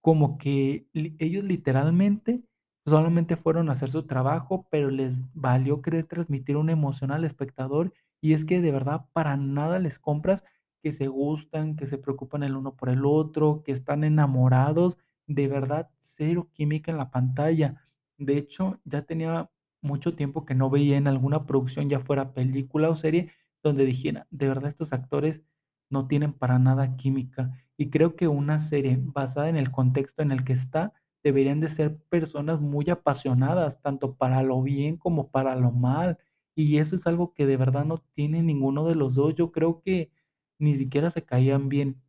Como 0.00 0.38
que 0.38 0.86
ellos 0.94 1.44
literalmente 1.44 2.44
solamente 2.86 3.36
fueron 3.36 3.68
a 3.68 3.72
hacer 3.72 3.90
su 3.90 4.06
trabajo, 4.06 4.66
pero 4.70 4.90
les 4.90 5.16
valió 5.34 5.82
querer 5.82 6.06
transmitir 6.06 6.56
una 6.56 6.72
emoción 6.72 7.10
al 7.12 7.24
espectador 7.24 7.92
y 8.20 8.32
es 8.32 8.44
que 8.44 8.60
de 8.60 8.72
verdad 8.72 9.06
para 9.12 9.36
nada 9.36 9.78
les 9.78 9.98
compras 9.98 10.44
que 10.82 10.92
se 10.92 11.08
gustan, 11.08 11.76
que 11.76 11.86
se 11.86 11.98
preocupan 11.98 12.42
el 12.44 12.56
uno 12.56 12.76
por 12.76 12.88
el 12.88 13.04
otro, 13.04 13.62
que 13.64 13.72
están 13.72 14.04
enamorados, 14.04 14.96
de 15.26 15.48
verdad 15.48 15.90
cero 15.96 16.48
química 16.52 16.90
en 16.92 16.98
la 16.98 17.10
pantalla. 17.10 17.82
De 18.16 18.38
hecho, 18.38 18.80
ya 18.84 19.02
tenía 19.02 19.50
mucho 19.80 20.14
tiempo 20.14 20.44
que 20.44 20.54
no 20.54 20.70
veía 20.70 20.96
en 20.96 21.06
alguna 21.08 21.46
producción, 21.46 21.88
ya 21.88 22.00
fuera 22.00 22.32
película 22.34 22.88
o 22.90 22.94
serie, 22.94 23.30
donde 23.62 23.84
dijera, 23.84 24.26
de 24.30 24.48
verdad 24.48 24.68
estos 24.68 24.92
actores 24.92 25.42
no 25.90 26.06
tienen 26.06 26.32
para 26.32 26.58
nada 26.58 26.96
química. 26.96 27.52
Y 27.76 27.90
creo 27.90 28.16
que 28.16 28.28
una 28.28 28.60
serie 28.60 28.98
basada 29.00 29.48
en 29.48 29.56
el 29.56 29.70
contexto 29.70 30.22
en 30.22 30.32
el 30.32 30.44
que 30.44 30.52
está, 30.52 30.92
deberían 31.22 31.60
de 31.60 31.68
ser 31.68 31.96
personas 32.08 32.60
muy 32.60 32.88
apasionadas, 32.90 33.80
tanto 33.82 34.14
para 34.16 34.42
lo 34.42 34.62
bien 34.62 34.96
como 34.96 35.30
para 35.30 35.56
lo 35.56 35.70
mal. 35.72 36.18
Y 36.54 36.78
eso 36.78 36.96
es 36.96 37.06
algo 37.06 37.34
que 37.34 37.46
de 37.46 37.56
verdad 37.56 37.84
no 37.84 37.96
tiene 38.14 38.42
ninguno 38.42 38.84
de 38.86 38.94
los 38.94 39.14
dos. 39.14 39.34
Yo 39.34 39.52
creo 39.52 39.80
que 39.80 40.10
ni 40.58 40.74
siquiera 40.74 41.10
se 41.10 41.24
caían 41.24 41.68
bien. 41.68 42.02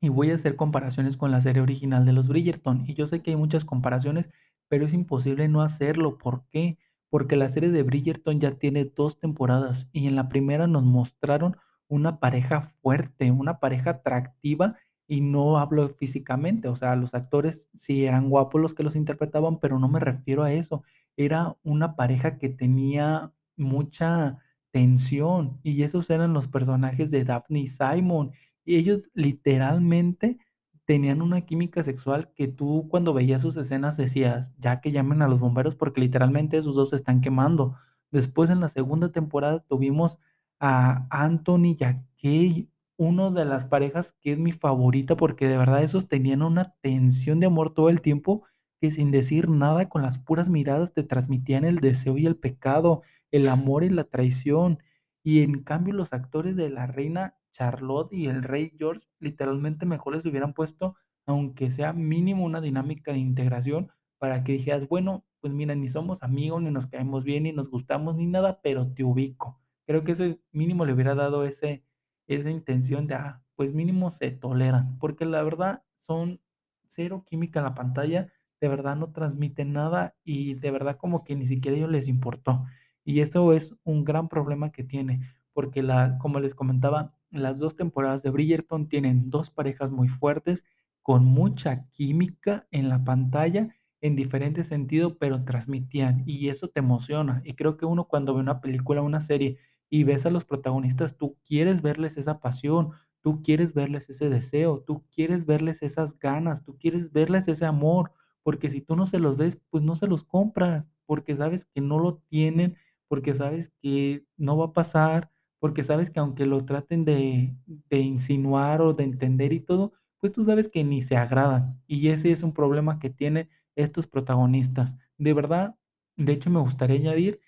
Y 0.00 0.08
voy 0.10 0.30
a 0.30 0.34
hacer 0.34 0.56
comparaciones 0.56 1.16
con 1.16 1.30
la 1.30 1.40
serie 1.40 1.62
original 1.62 2.04
de 2.04 2.12
los 2.12 2.28
Bridgerton. 2.28 2.84
Y 2.86 2.94
yo 2.94 3.06
sé 3.06 3.22
que 3.22 3.30
hay 3.30 3.36
muchas 3.36 3.64
comparaciones, 3.64 4.28
pero 4.68 4.84
es 4.86 4.94
imposible 4.94 5.48
no 5.48 5.62
hacerlo. 5.62 6.18
¿Por 6.18 6.44
qué? 6.48 6.78
Porque 7.10 7.36
la 7.36 7.48
serie 7.48 7.70
de 7.70 7.82
Bridgerton 7.82 8.40
ya 8.40 8.52
tiene 8.58 8.84
dos 8.84 9.18
temporadas 9.18 9.88
y 9.92 10.06
en 10.08 10.16
la 10.16 10.28
primera 10.28 10.66
nos 10.66 10.82
mostraron 10.84 11.56
una 11.88 12.18
pareja 12.20 12.60
fuerte, 12.62 13.30
una 13.30 13.60
pareja 13.60 13.90
atractiva 13.90 14.76
y 15.08 15.20
no 15.20 15.58
hablo 15.58 15.88
físicamente. 15.88 16.68
O 16.68 16.76
sea, 16.76 16.96
los 16.96 17.14
actores 17.14 17.70
sí 17.74 18.04
eran 18.06 18.28
guapos 18.28 18.60
los 18.60 18.74
que 18.74 18.82
los 18.82 18.96
interpretaban, 18.96 19.58
pero 19.60 19.78
no 19.78 19.88
me 19.88 20.00
refiero 20.00 20.42
a 20.42 20.52
eso. 20.52 20.82
Era 21.16 21.56
una 21.62 21.96
pareja 21.96 22.38
que 22.38 22.48
tenía 22.48 23.32
mucha 23.56 24.38
tensión 24.72 25.58
y 25.62 25.82
esos 25.82 26.10
eran 26.10 26.32
los 26.34 26.48
personajes 26.48 27.10
de 27.10 27.24
Daphne 27.24 27.60
y 27.60 27.68
Simon 27.68 28.32
Y 28.64 28.76
ellos 28.76 29.10
literalmente 29.14 30.38
tenían 30.86 31.20
una 31.20 31.42
química 31.42 31.82
sexual 31.82 32.32
que 32.34 32.48
tú 32.48 32.86
cuando 32.88 33.12
veías 33.12 33.42
sus 33.42 33.56
escenas 33.56 33.96
decías, 33.96 34.52
ya 34.58 34.80
que 34.80 34.92
llamen 34.92 35.20
a 35.20 35.28
los 35.28 35.40
bomberos 35.40 35.74
porque 35.74 36.00
literalmente 36.00 36.56
esos 36.56 36.76
dos 36.76 36.90
se 36.90 36.96
están 36.96 37.20
quemando. 37.20 37.76
Después 38.12 38.50
en 38.50 38.60
la 38.60 38.68
segunda 38.68 39.10
temporada 39.10 39.60
tuvimos 39.60 40.18
a 40.60 41.06
Anthony 41.10 41.76
y 41.78 41.84
a 41.84 42.04
Kay, 42.22 42.70
uno 42.96 43.30
de 43.30 43.44
las 43.44 43.64
parejas 43.66 44.16
que 44.22 44.32
es 44.32 44.38
mi 44.38 44.52
favorita 44.52 45.16
porque 45.16 45.48
de 45.48 45.58
verdad 45.58 45.82
esos 45.82 46.08
tenían 46.08 46.42
una 46.42 46.74
tensión 46.80 47.40
de 47.40 47.46
amor 47.46 47.74
todo 47.74 47.90
el 47.90 48.00
tiempo 48.00 48.44
que 48.80 48.90
sin 48.90 49.10
decir 49.10 49.48
nada, 49.48 49.88
con 49.88 50.02
las 50.02 50.18
puras 50.18 50.48
miradas 50.48 50.92
te 50.92 51.02
transmitían 51.02 51.64
el 51.64 51.78
deseo 51.78 52.16
y 52.18 52.26
el 52.26 52.36
pecado, 52.36 53.02
el 53.32 53.48
amor 53.48 53.84
y 53.84 53.90
la 53.90 54.04
traición. 54.04 54.78
Y 55.24 55.40
en 55.42 55.62
cambio 55.62 55.94
los 55.94 56.12
actores 56.12 56.56
de 56.56 56.70
la 56.70 56.86
reina 56.86 57.34
Charlotte 57.56 58.12
y 58.12 58.26
el 58.26 58.42
rey 58.42 58.72
George 58.78 59.06
literalmente 59.18 59.86
mejor 59.86 60.14
les 60.14 60.26
hubieran 60.26 60.52
puesto, 60.52 60.94
aunque 61.24 61.70
sea 61.70 61.94
mínimo 61.94 62.44
una 62.44 62.60
dinámica 62.60 63.12
de 63.12 63.18
integración 63.18 63.90
para 64.18 64.44
que 64.44 64.52
dijeras, 64.52 64.88
bueno, 64.88 65.24
pues 65.40 65.54
mira, 65.54 65.74
ni 65.74 65.88
somos 65.88 66.22
amigos, 66.22 66.60
ni 66.60 66.70
nos 66.70 66.86
caemos 66.86 67.24
bien, 67.24 67.44
ni 67.44 67.52
nos 67.52 67.70
gustamos, 67.70 68.14
ni 68.16 68.26
nada, 68.26 68.60
pero 68.62 68.92
te 68.92 69.04
ubico. 69.04 69.58
Creo 69.86 70.04
que 70.04 70.12
ese 70.12 70.38
mínimo 70.52 70.84
le 70.84 70.92
hubiera 70.92 71.14
dado 71.14 71.44
ese, 71.44 71.82
esa 72.26 72.50
intención 72.50 73.06
de, 73.06 73.14
ah, 73.14 73.42
pues 73.54 73.72
mínimo 73.72 74.10
se 74.10 74.30
toleran, 74.32 74.98
porque 74.98 75.24
la 75.24 75.42
verdad 75.42 75.82
son 75.96 76.40
cero 76.88 77.24
química 77.26 77.60
en 77.60 77.64
la 77.64 77.74
pantalla, 77.74 78.30
de 78.60 78.68
verdad 78.68 78.96
no 78.96 79.12
transmiten 79.12 79.72
nada 79.72 80.14
y 80.24 80.54
de 80.54 80.70
verdad 80.70 80.96
como 80.98 81.24
que 81.24 81.36
ni 81.36 81.46
siquiera 81.46 81.76
ellos 81.76 81.90
les 81.90 82.06
importó. 82.08 82.64
Y 83.04 83.20
eso 83.20 83.52
es 83.52 83.74
un 83.84 84.04
gran 84.04 84.28
problema 84.28 84.72
que 84.72 84.84
tiene, 84.84 85.20
porque 85.52 85.82
la, 85.82 86.18
como 86.18 86.38
les 86.40 86.54
comentaba, 86.54 87.15
las 87.42 87.58
dos 87.58 87.76
temporadas 87.76 88.22
de 88.22 88.30
Bridgerton 88.30 88.88
tienen 88.88 89.30
dos 89.30 89.50
parejas 89.50 89.90
muy 89.90 90.08
fuertes, 90.08 90.64
con 91.02 91.24
mucha 91.24 91.88
química 91.90 92.66
en 92.70 92.88
la 92.88 93.04
pantalla, 93.04 93.68
en 94.00 94.16
diferentes 94.16 94.66
sentidos, 94.68 95.14
pero 95.18 95.44
transmitían 95.44 96.22
y 96.26 96.48
eso 96.48 96.68
te 96.68 96.80
emociona. 96.80 97.42
Y 97.44 97.54
creo 97.54 97.76
que 97.76 97.86
uno 97.86 98.04
cuando 98.08 98.34
ve 98.34 98.40
una 98.40 98.60
película, 98.60 99.02
una 99.02 99.20
serie 99.20 99.58
y 99.88 100.04
ves 100.04 100.26
a 100.26 100.30
los 100.30 100.44
protagonistas, 100.44 101.16
tú 101.16 101.36
quieres 101.46 101.82
verles 101.82 102.16
esa 102.16 102.40
pasión, 102.40 102.90
tú 103.20 103.42
quieres 103.42 103.74
verles 103.74 104.10
ese 104.10 104.28
deseo, 104.28 104.80
tú 104.80 105.04
quieres 105.10 105.46
verles 105.46 105.82
esas 105.82 106.18
ganas, 106.18 106.64
tú 106.64 106.76
quieres 106.78 107.12
verles 107.12 107.48
ese 107.48 107.66
amor, 107.66 108.12
porque 108.42 108.68
si 108.68 108.80
tú 108.80 108.96
no 108.96 109.06
se 109.06 109.18
los 109.18 109.36
ves, 109.36 109.60
pues 109.70 109.82
no 109.82 109.94
se 109.94 110.06
los 110.06 110.24
compras, 110.24 110.88
porque 111.06 111.34
sabes 111.34 111.64
que 111.64 111.80
no 111.80 111.98
lo 111.98 112.18
tienen, 112.28 112.76
porque 113.08 113.34
sabes 113.34 113.72
que 113.80 114.24
no 114.36 114.56
va 114.56 114.66
a 114.66 114.72
pasar, 114.72 115.30
porque 115.66 115.82
sabes 115.82 116.10
que 116.10 116.20
aunque 116.20 116.46
lo 116.46 116.60
traten 116.64 117.04
de, 117.04 117.56
de 117.66 117.98
insinuar 117.98 118.80
o 118.82 118.92
de 118.92 119.02
entender 119.02 119.52
y 119.52 119.58
todo, 119.58 119.92
pues 120.20 120.30
tú 120.32 120.44
sabes 120.44 120.68
que 120.68 120.84
ni 120.84 121.00
se 121.02 121.16
agradan. 121.16 121.82
Y 121.88 122.06
ese 122.08 122.30
es 122.30 122.44
un 122.44 122.52
problema 122.52 123.00
que 123.00 123.10
tienen 123.10 123.48
estos 123.74 124.06
protagonistas. 124.06 124.94
De 125.18 125.34
verdad, 125.34 125.74
de 126.16 126.32
hecho 126.34 126.50
me 126.50 126.60
gustaría 126.60 126.98
añadir 126.98 127.40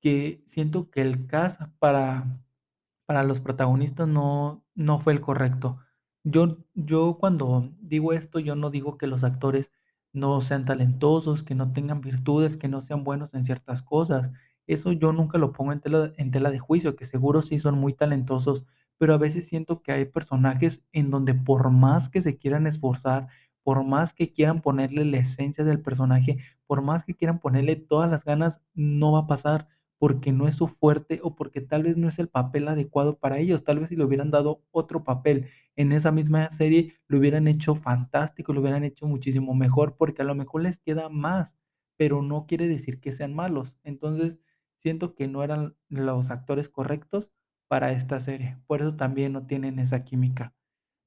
que 0.00 0.42
siento 0.46 0.90
que 0.90 1.02
el 1.02 1.26
cast 1.26 1.60
para, 1.78 2.40
para 3.04 3.24
los 3.24 3.40
protagonistas 3.40 4.08
no, 4.08 4.64
no 4.74 4.98
fue 4.98 5.12
el 5.12 5.20
correcto. 5.20 5.78
Yo, 6.24 6.56
yo 6.72 7.18
cuando 7.20 7.74
digo 7.78 8.14
esto, 8.14 8.38
yo 8.38 8.56
no 8.56 8.70
digo 8.70 8.96
que 8.96 9.06
los 9.06 9.22
actores 9.22 9.70
no 10.14 10.40
sean 10.40 10.64
talentosos, 10.64 11.42
que 11.42 11.54
no 11.54 11.74
tengan 11.74 12.00
virtudes, 12.00 12.56
que 12.56 12.68
no 12.68 12.80
sean 12.80 13.04
buenos 13.04 13.34
en 13.34 13.44
ciertas 13.44 13.82
cosas. 13.82 14.32
Eso 14.66 14.92
yo 14.92 15.12
nunca 15.12 15.38
lo 15.38 15.52
pongo 15.52 15.72
en 15.72 15.80
tela, 15.80 16.12
en 16.16 16.30
tela 16.30 16.50
de 16.50 16.58
juicio, 16.58 16.96
que 16.96 17.04
seguro 17.06 17.42
sí 17.42 17.58
son 17.58 17.78
muy 17.78 17.92
talentosos, 17.94 18.64
pero 18.98 19.14
a 19.14 19.18
veces 19.18 19.46
siento 19.48 19.82
que 19.82 19.92
hay 19.92 20.04
personajes 20.06 20.84
en 20.92 21.10
donde 21.10 21.34
por 21.34 21.70
más 21.70 22.08
que 22.08 22.22
se 22.22 22.38
quieran 22.38 22.66
esforzar, 22.66 23.28
por 23.62 23.84
más 23.84 24.14
que 24.14 24.32
quieran 24.32 24.62
ponerle 24.62 25.04
la 25.04 25.18
esencia 25.18 25.64
del 25.64 25.80
personaje, 25.80 26.38
por 26.66 26.82
más 26.82 27.04
que 27.04 27.14
quieran 27.14 27.40
ponerle 27.40 27.76
todas 27.76 28.10
las 28.10 28.24
ganas, 28.24 28.62
no 28.74 29.12
va 29.12 29.20
a 29.20 29.26
pasar 29.26 29.68
porque 29.98 30.30
no 30.32 30.46
es 30.46 30.56
su 30.56 30.68
fuerte 30.68 31.20
o 31.22 31.34
porque 31.34 31.60
tal 31.62 31.82
vez 31.84 31.96
no 31.96 32.08
es 32.08 32.18
el 32.18 32.28
papel 32.28 32.68
adecuado 32.68 33.18
para 33.18 33.38
ellos. 33.38 33.64
Tal 33.64 33.78
vez 33.80 33.88
si 33.88 33.96
le 33.96 34.04
hubieran 34.04 34.30
dado 34.30 34.62
otro 34.70 35.04
papel 35.04 35.48
en 35.74 35.92
esa 35.92 36.12
misma 36.12 36.50
serie, 36.50 36.94
lo 37.08 37.18
hubieran 37.18 37.48
hecho 37.48 37.74
fantástico, 37.74 38.52
lo 38.52 38.60
hubieran 38.60 38.84
hecho 38.84 39.06
muchísimo 39.06 39.54
mejor, 39.54 39.96
porque 39.96 40.22
a 40.22 40.24
lo 40.26 40.34
mejor 40.34 40.62
les 40.62 40.80
queda 40.80 41.08
más, 41.08 41.56
pero 41.96 42.22
no 42.22 42.46
quiere 42.46 42.68
decir 42.68 43.00
que 43.00 43.12
sean 43.12 43.34
malos. 43.34 43.76
Entonces, 43.84 44.38
siento 44.76 45.14
que 45.14 45.28
no 45.28 45.42
eran 45.42 45.76
los 45.88 46.30
actores 46.30 46.68
correctos 46.68 47.32
para 47.68 47.92
esta 47.92 48.20
serie. 48.20 48.58
Por 48.66 48.80
eso 48.80 48.96
también 48.96 49.32
no 49.32 49.46
tienen 49.46 49.78
esa 49.78 50.04
química. 50.04 50.54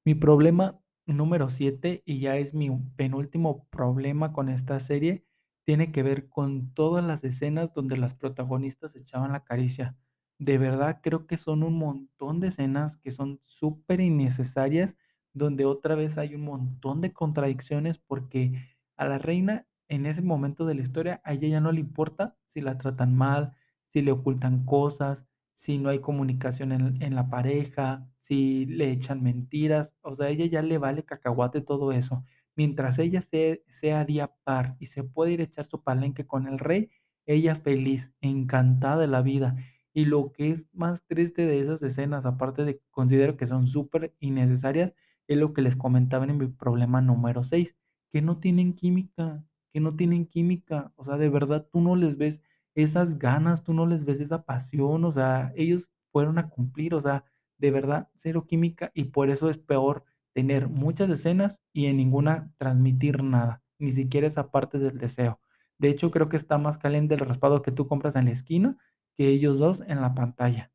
Mi 0.06 0.16
problema 0.16 0.82
número 1.06 1.50
7, 1.50 2.04
y 2.06 2.20
ya 2.20 2.38
es 2.38 2.54
mi 2.54 2.70
penúltimo 2.96 3.68
problema 3.70 4.34
con 4.34 4.50
esta 4.50 4.80
serie, 4.80 5.26
tiene 5.66 5.92
que 5.92 6.04
ver 6.04 6.30
con 6.30 6.74
todas 6.74 7.04
las 7.04 7.24
escenas 7.24 7.74
donde 7.74 7.98
las 7.98 8.14
protagonistas 8.14 8.96
echaban 8.96 9.32
la 9.32 9.44
caricia. 9.44 9.96
De 10.40 10.58
verdad 10.58 11.00
creo 11.04 11.28
que 11.28 11.38
son 11.38 11.64
un 11.64 11.78
montón 11.78 12.40
de 12.40 12.48
escenas 12.48 12.98
que 12.98 13.12
son 13.12 13.40
súper 13.44 14.00
innecesarias, 14.00 14.98
donde 15.34 15.66
otra 15.66 15.96
vez 15.96 16.18
hay 16.18 16.36
un 16.36 16.42
montón 16.42 17.02
de 17.02 17.14
contradicciones 17.14 18.00
porque 18.00 18.54
a 18.98 19.06
la 19.06 19.18
reina 19.18 19.68
en 19.90 20.06
ese 20.06 20.22
momento 20.22 20.66
de 20.66 20.76
la 20.76 20.82
historia 20.82 21.22
a 21.24 21.34
ella 21.34 21.48
ya 21.50 21.62
no 21.62 21.72
le 21.72 21.82
importa 21.82 22.38
si 22.46 22.62
la 22.62 22.78
tratan 22.78 23.16
mal, 23.16 23.54
si 23.88 24.02
le 24.02 24.12
ocultan 24.12 24.66
cosas, 24.66 25.26
si 25.54 25.78
no 25.78 25.90
hay 25.90 26.00
comunicación 26.00 26.72
en, 26.72 27.02
en 27.04 27.16
la 27.16 27.30
pareja, 27.30 28.08
si 28.18 28.66
le 28.68 28.92
echan 28.92 29.22
mentiras, 29.24 29.98
o 30.02 30.14
sea, 30.16 30.28
a 30.28 30.30
ella 30.30 30.46
ya 30.46 30.62
le 30.62 30.78
vale 30.78 31.04
cacahuate 31.04 31.62
todo 31.62 31.92
eso. 31.92 32.24
Mientras 32.56 33.00
ella 33.00 33.22
sea 33.22 34.06
día 34.06 34.34
par 34.44 34.76
y 34.80 34.88
se 34.88 35.04
puede 35.04 35.34
ir 35.34 35.42
a 35.42 35.44
echar 35.44 35.66
su 35.66 35.84
palenque 35.84 36.26
con 36.28 36.48
el 36.48 36.60
rey, 36.60 36.92
ella 37.26 37.56
feliz, 37.56 38.14
encantada 38.22 38.98
de 39.02 39.08
la 39.08 39.22
vida. 39.22 39.56
Y 39.94 40.06
lo 40.06 40.32
que 40.34 40.52
es 40.52 40.68
más 40.74 41.06
triste 41.06 41.46
de 41.46 41.60
esas 41.62 41.82
escenas, 41.84 42.26
aparte 42.26 42.64
de 42.66 42.78
que 42.78 42.84
considero 42.92 43.38
que 43.38 43.46
son 43.46 43.68
súper 43.68 44.16
innecesarias, 44.20 44.94
es 45.28 45.38
lo 45.38 45.54
que 45.54 45.62
les 45.62 45.76
comentaba 45.76 46.26
en 46.26 46.38
mi 46.38 46.48
problema 46.48 47.02
número 47.02 47.44
6, 47.44 47.76
que 48.12 48.22
no 48.22 48.40
tienen 48.40 48.74
química, 48.74 49.44
que 49.74 49.80
no 49.80 49.96
tienen 49.96 50.26
química. 50.26 50.92
O 50.96 51.04
sea, 51.04 51.18
de 51.18 51.30
verdad 51.30 51.68
tú 51.72 51.82
no 51.82 51.96
les 51.96 52.18
ves 52.18 52.42
esas 52.76 53.18
ganas, 53.20 53.64
tú 53.64 53.74
no 53.74 53.86
les 53.86 54.06
ves 54.06 54.20
esa 54.20 54.44
pasión, 54.44 55.04
o 55.06 55.12
sea, 55.12 55.52
ellos 55.56 55.90
fueron 56.12 56.38
a 56.40 56.50
cumplir, 56.50 56.94
o 56.94 57.02
sea, 57.02 57.26
de 57.58 57.72
verdad, 57.72 58.10
cero 58.16 58.46
química 58.48 58.92
y 58.94 59.06
por 59.06 59.30
eso 59.30 59.50
es 59.50 59.58
peor 59.58 60.04
tener 60.34 60.70
muchas 60.70 61.10
escenas 61.10 61.62
y 61.74 61.88
en 61.88 61.98
ninguna 61.98 62.52
transmitir 62.58 63.24
nada, 63.24 63.62
ni 63.80 63.92
siquiera 63.92 64.28
esa 64.28 64.52
parte 64.52 64.80
del 64.80 64.98
deseo. 64.98 65.40
De 65.78 65.90
hecho, 65.90 66.12
creo 66.12 66.30
que 66.30 66.38
está 66.38 66.58
más 66.58 66.78
caliente 66.78 67.16
el 67.16 67.22
raspado 67.22 67.62
que 67.62 67.72
tú 67.72 67.88
compras 67.88 68.16
en 68.16 68.26
la 68.26 68.32
esquina 68.32 68.78
que 69.18 69.28
ellos 69.28 69.60
dos 69.60 69.82
en 69.88 70.02
la 70.02 70.14
pantalla. 70.14 70.72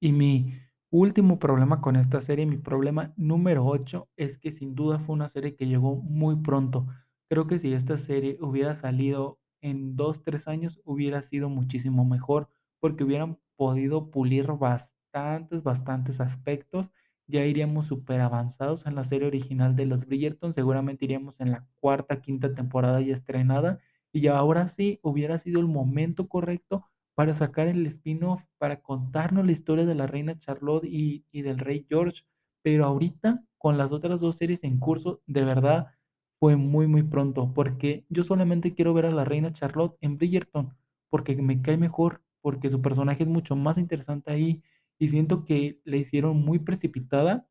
Y 0.00 0.12
mi 0.12 0.54
último 0.90 1.38
problema 1.38 1.80
con 1.80 1.96
esta 1.96 2.20
serie, 2.20 2.46
mi 2.46 2.58
problema 2.58 3.12
número 3.16 3.66
8, 3.66 4.08
es 4.16 4.38
que 4.38 4.50
sin 4.52 4.74
duda 4.74 4.98
fue 4.98 5.14
una 5.14 5.28
serie 5.28 5.56
que 5.56 5.66
llegó 5.66 5.96
muy 5.96 6.36
pronto. 6.36 6.86
Creo 7.32 7.46
que 7.46 7.58
si 7.58 7.72
esta 7.72 7.96
serie 7.96 8.36
hubiera 8.42 8.74
salido 8.74 9.38
en 9.62 9.96
dos, 9.96 10.22
tres 10.22 10.48
años, 10.48 10.82
hubiera 10.84 11.22
sido 11.22 11.48
muchísimo 11.48 12.04
mejor 12.04 12.50
porque 12.78 13.04
hubieran 13.04 13.38
podido 13.56 14.10
pulir 14.10 14.48
bastantes, 14.48 15.62
bastantes 15.62 16.20
aspectos. 16.20 16.90
Ya 17.26 17.46
iríamos 17.46 17.86
súper 17.86 18.20
avanzados 18.20 18.84
en 18.84 18.96
la 18.96 19.02
serie 19.02 19.28
original 19.28 19.74
de 19.76 19.86
los 19.86 20.04
Bridgerton, 20.04 20.52
seguramente 20.52 21.06
iríamos 21.06 21.40
en 21.40 21.52
la 21.52 21.66
cuarta, 21.80 22.20
quinta 22.20 22.52
temporada 22.52 23.00
ya 23.00 23.14
estrenada, 23.14 23.78
y 24.12 24.20
ya 24.20 24.36
ahora 24.36 24.68
sí 24.68 25.00
hubiera 25.00 25.38
sido 25.38 25.58
el 25.60 25.68
momento 25.68 26.28
correcto 26.28 26.84
para 27.14 27.32
sacar 27.32 27.66
el 27.66 27.86
spin-off, 27.86 28.44
para 28.58 28.82
contarnos 28.82 29.46
la 29.46 29.52
historia 29.52 29.86
de 29.86 29.94
la 29.94 30.06
reina 30.06 30.38
Charlotte 30.38 30.84
y, 30.84 31.24
y 31.32 31.40
del 31.40 31.60
rey 31.60 31.86
George, 31.88 32.24
pero 32.60 32.84
ahorita 32.84 33.42
con 33.56 33.78
las 33.78 33.90
otras 33.90 34.20
dos 34.20 34.36
series 34.36 34.64
en 34.64 34.78
curso, 34.78 35.22
de 35.26 35.46
verdad 35.46 35.94
fue 36.42 36.56
muy, 36.56 36.88
muy 36.88 37.04
pronto, 37.04 37.52
porque 37.54 38.04
yo 38.08 38.24
solamente 38.24 38.74
quiero 38.74 38.92
ver 38.92 39.06
a 39.06 39.12
la 39.12 39.24
reina 39.24 39.52
Charlotte 39.52 39.96
en 40.00 40.18
Bridgerton, 40.18 40.74
porque 41.08 41.40
me 41.40 41.62
cae 41.62 41.76
mejor, 41.76 42.20
porque 42.40 42.68
su 42.68 42.82
personaje 42.82 43.22
es 43.22 43.28
mucho 43.28 43.54
más 43.54 43.78
interesante 43.78 44.32
ahí 44.32 44.60
y 44.98 45.06
siento 45.06 45.44
que 45.44 45.80
le 45.84 45.98
hicieron 45.98 46.38
muy 46.38 46.58
precipitada, 46.58 47.46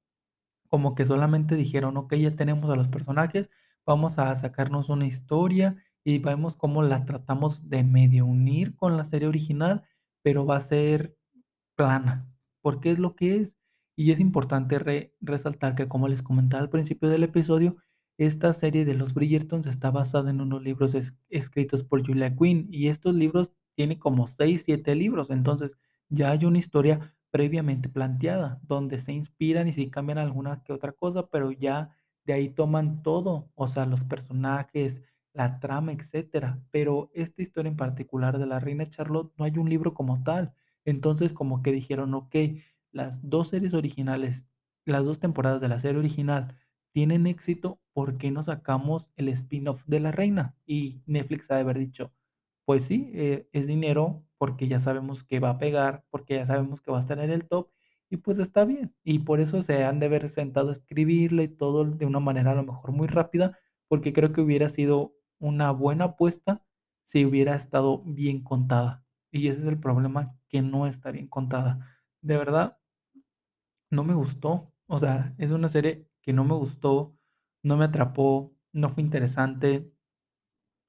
como 0.68 0.94
que 0.94 1.06
solamente 1.06 1.56
dijeron, 1.56 1.96
ok, 1.96 2.16
ya 2.16 2.36
tenemos 2.36 2.70
a 2.70 2.76
los 2.76 2.90
personajes, 2.90 3.50
vamos 3.86 4.20
a 4.20 4.36
sacarnos 4.36 4.90
una 4.90 5.06
historia 5.06 5.78
y 6.04 6.20
vemos 6.20 6.58
cómo 6.58 6.84
la 6.84 7.06
tratamos 7.06 7.70
de 7.70 7.86
medio 7.86 8.26
unir 8.26 8.76
con 8.76 8.98
la 8.98 9.06
serie 9.06 9.30
original, 9.30 9.84
pero 10.22 10.46
va 10.46 10.58
a 10.58 10.60
ser 10.60 11.16
plana, 11.78 12.28
porque 12.62 12.92
es 12.92 13.00
lo 13.00 13.16
que 13.16 13.38
es. 13.38 13.58
Y 13.96 14.12
es 14.12 14.20
importante 14.20 14.80
resaltar 15.22 15.76
que, 15.76 15.88
como 15.88 16.10
les 16.10 16.22
comentaba 16.22 16.62
al 16.62 16.70
principio 16.70 17.08
del 17.08 17.24
episodio, 17.24 17.78
esta 18.26 18.54
serie 18.54 18.86
de 18.86 18.94
los 18.94 19.16
Bridgertons 19.16 19.66
está 19.66 19.90
basada 19.90 20.30
en 20.30 20.42
unos 20.42 20.62
libros 20.62 20.96
escritos 21.30 21.84
por 21.84 22.06
Julia 22.06 22.36
Quinn 22.36 22.68
y 22.70 22.88
estos 22.88 23.16
libros 23.16 23.56
tienen 23.74 23.98
como 23.98 24.28
6, 24.28 24.62
7 24.64 24.94
libros, 24.94 25.32
entonces 25.32 25.76
ya 26.08 26.30
hay 26.30 26.46
una 26.46 26.60
historia 26.60 27.16
previamente 27.32 27.90
planteada, 27.90 28.60
donde 28.62 29.00
se 29.00 29.12
inspiran 29.12 29.68
y 29.68 29.74
sí 29.74 29.90
cambian 29.90 30.20
alguna 30.20 30.62
que 30.64 30.72
otra 30.72 30.92
cosa, 30.92 31.30
pero 31.32 31.52
ya 31.52 31.96
de 32.24 32.34
ahí 32.34 32.50
toman 32.50 33.02
todo, 33.02 33.50
o 33.56 33.68
sea, 33.68 33.88
los 33.88 34.04
personajes, 34.04 35.02
la 35.34 35.60
trama, 35.60 35.92
etcétera. 35.92 36.62
Pero 36.70 37.10
esta 37.16 37.42
historia 37.42 37.72
en 37.72 37.78
particular 37.78 38.38
de 38.38 38.46
la 38.46 38.60
reina 38.60 38.86
Charlotte 38.86 39.34
no 39.38 39.46
hay 39.46 39.58
un 39.58 39.68
libro 39.70 39.96
como 39.96 40.22
tal. 40.24 40.54
Entonces, 40.86 41.34
como 41.34 41.64
que 41.64 41.72
dijeron, 41.72 42.14
ok, 42.14 42.36
las 42.92 43.28
dos 43.28 43.48
series 43.48 43.74
originales, 43.74 44.48
las 44.86 45.06
dos 45.06 45.20
temporadas 45.20 45.62
de 45.62 45.70
la 45.70 45.80
serie 45.80 46.00
original 46.00 46.56
tienen 46.92 47.28
éxito, 47.28 47.80
¿por 47.94 48.18
qué 48.18 48.32
no 48.32 48.44
sacamos 48.44 49.12
el 49.16 49.30
spin-off 49.30 49.84
de 49.88 50.00
la 50.00 50.12
reina? 50.12 50.56
Y 50.66 51.02
Netflix 51.06 51.50
ha 51.52 51.56
de 51.56 51.62
haber 51.62 51.80
dicho, 51.80 52.14
pues 52.66 52.86
sí, 52.86 53.12
eh, 53.14 53.48
es 53.54 53.68
dinero 53.68 54.24
porque 54.38 54.68
ya 54.68 54.80
sabemos 54.80 55.24
que 55.24 55.40
va 55.40 55.52
a 55.52 55.58
pegar, 55.60 56.04
porque 56.10 56.36
ya 56.36 56.46
sabemos 56.46 56.82
que 56.82 56.92
va 56.92 56.98
a 56.98 57.02
estar 57.02 57.20
en 57.20 57.32
el 57.32 57.48
top 57.48 57.70
y 58.10 58.18
pues 58.18 58.40
está 58.40 58.66
bien. 58.66 58.94
Y 59.04 59.20
por 59.20 59.40
eso 59.40 59.62
se 59.62 59.84
han 59.84 60.00
de 60.00 60.08
haber 60.08 60.30
sentado 60.30 60.70
a 60.70 60.72
escribirle 60.74 61.44
y 61.44 61.48
todo 61.48 61.86
de 61.86 62.06
una 62.06 62.20
manera 62.20 62.52
a 62.52 62.56
lo 62.56 62.64
mejor 62.64 62.92
muy 62.92 63.08
rápida, 63.08 63.58
porque 63.88 64.14
creo 64.14 64.34
que 64.34 64.42
hubiera 64.42 64.70
sido 64.70 65.16
una 65.40 65.72
buena 65.72 66.06
apuesta 66.06 66.64
si 67.04 67.26
hubiera 67.26 67.56
estado 67.56 68.04
bien 68.06 68.44
contada. 68.44 69.06
Y 69.32 69.48
ese 69.48 69.62
es 69.62 69.68
el 69.68 69.80
problema, 69.80 70.36
que 70.50 70.62
no 70.62 70.88
está 70.88 71.12
bien 71.12 71.28
contada. 71.28 71.88
De 72.22 72.38
verdad, 72.38 72.78
no 73.90 74.04
me 74.04 74.14
gustó. 74.14 74.74
O 74.88 75.00
sea, 75.00 75.34
es 75.38 75.52
una 75.52 75.70
serie 75.70 76.08
que 76.22 76.34
no 76.34 76.44
me 76.46 76.56
gustó, 76.56 77.16
no 77.64 77.78
me 77.78 77.86
atrapó, 77.86 78.54
no 78.74 78.90
fue 78.90 79.04
interesante. 79.04 79.92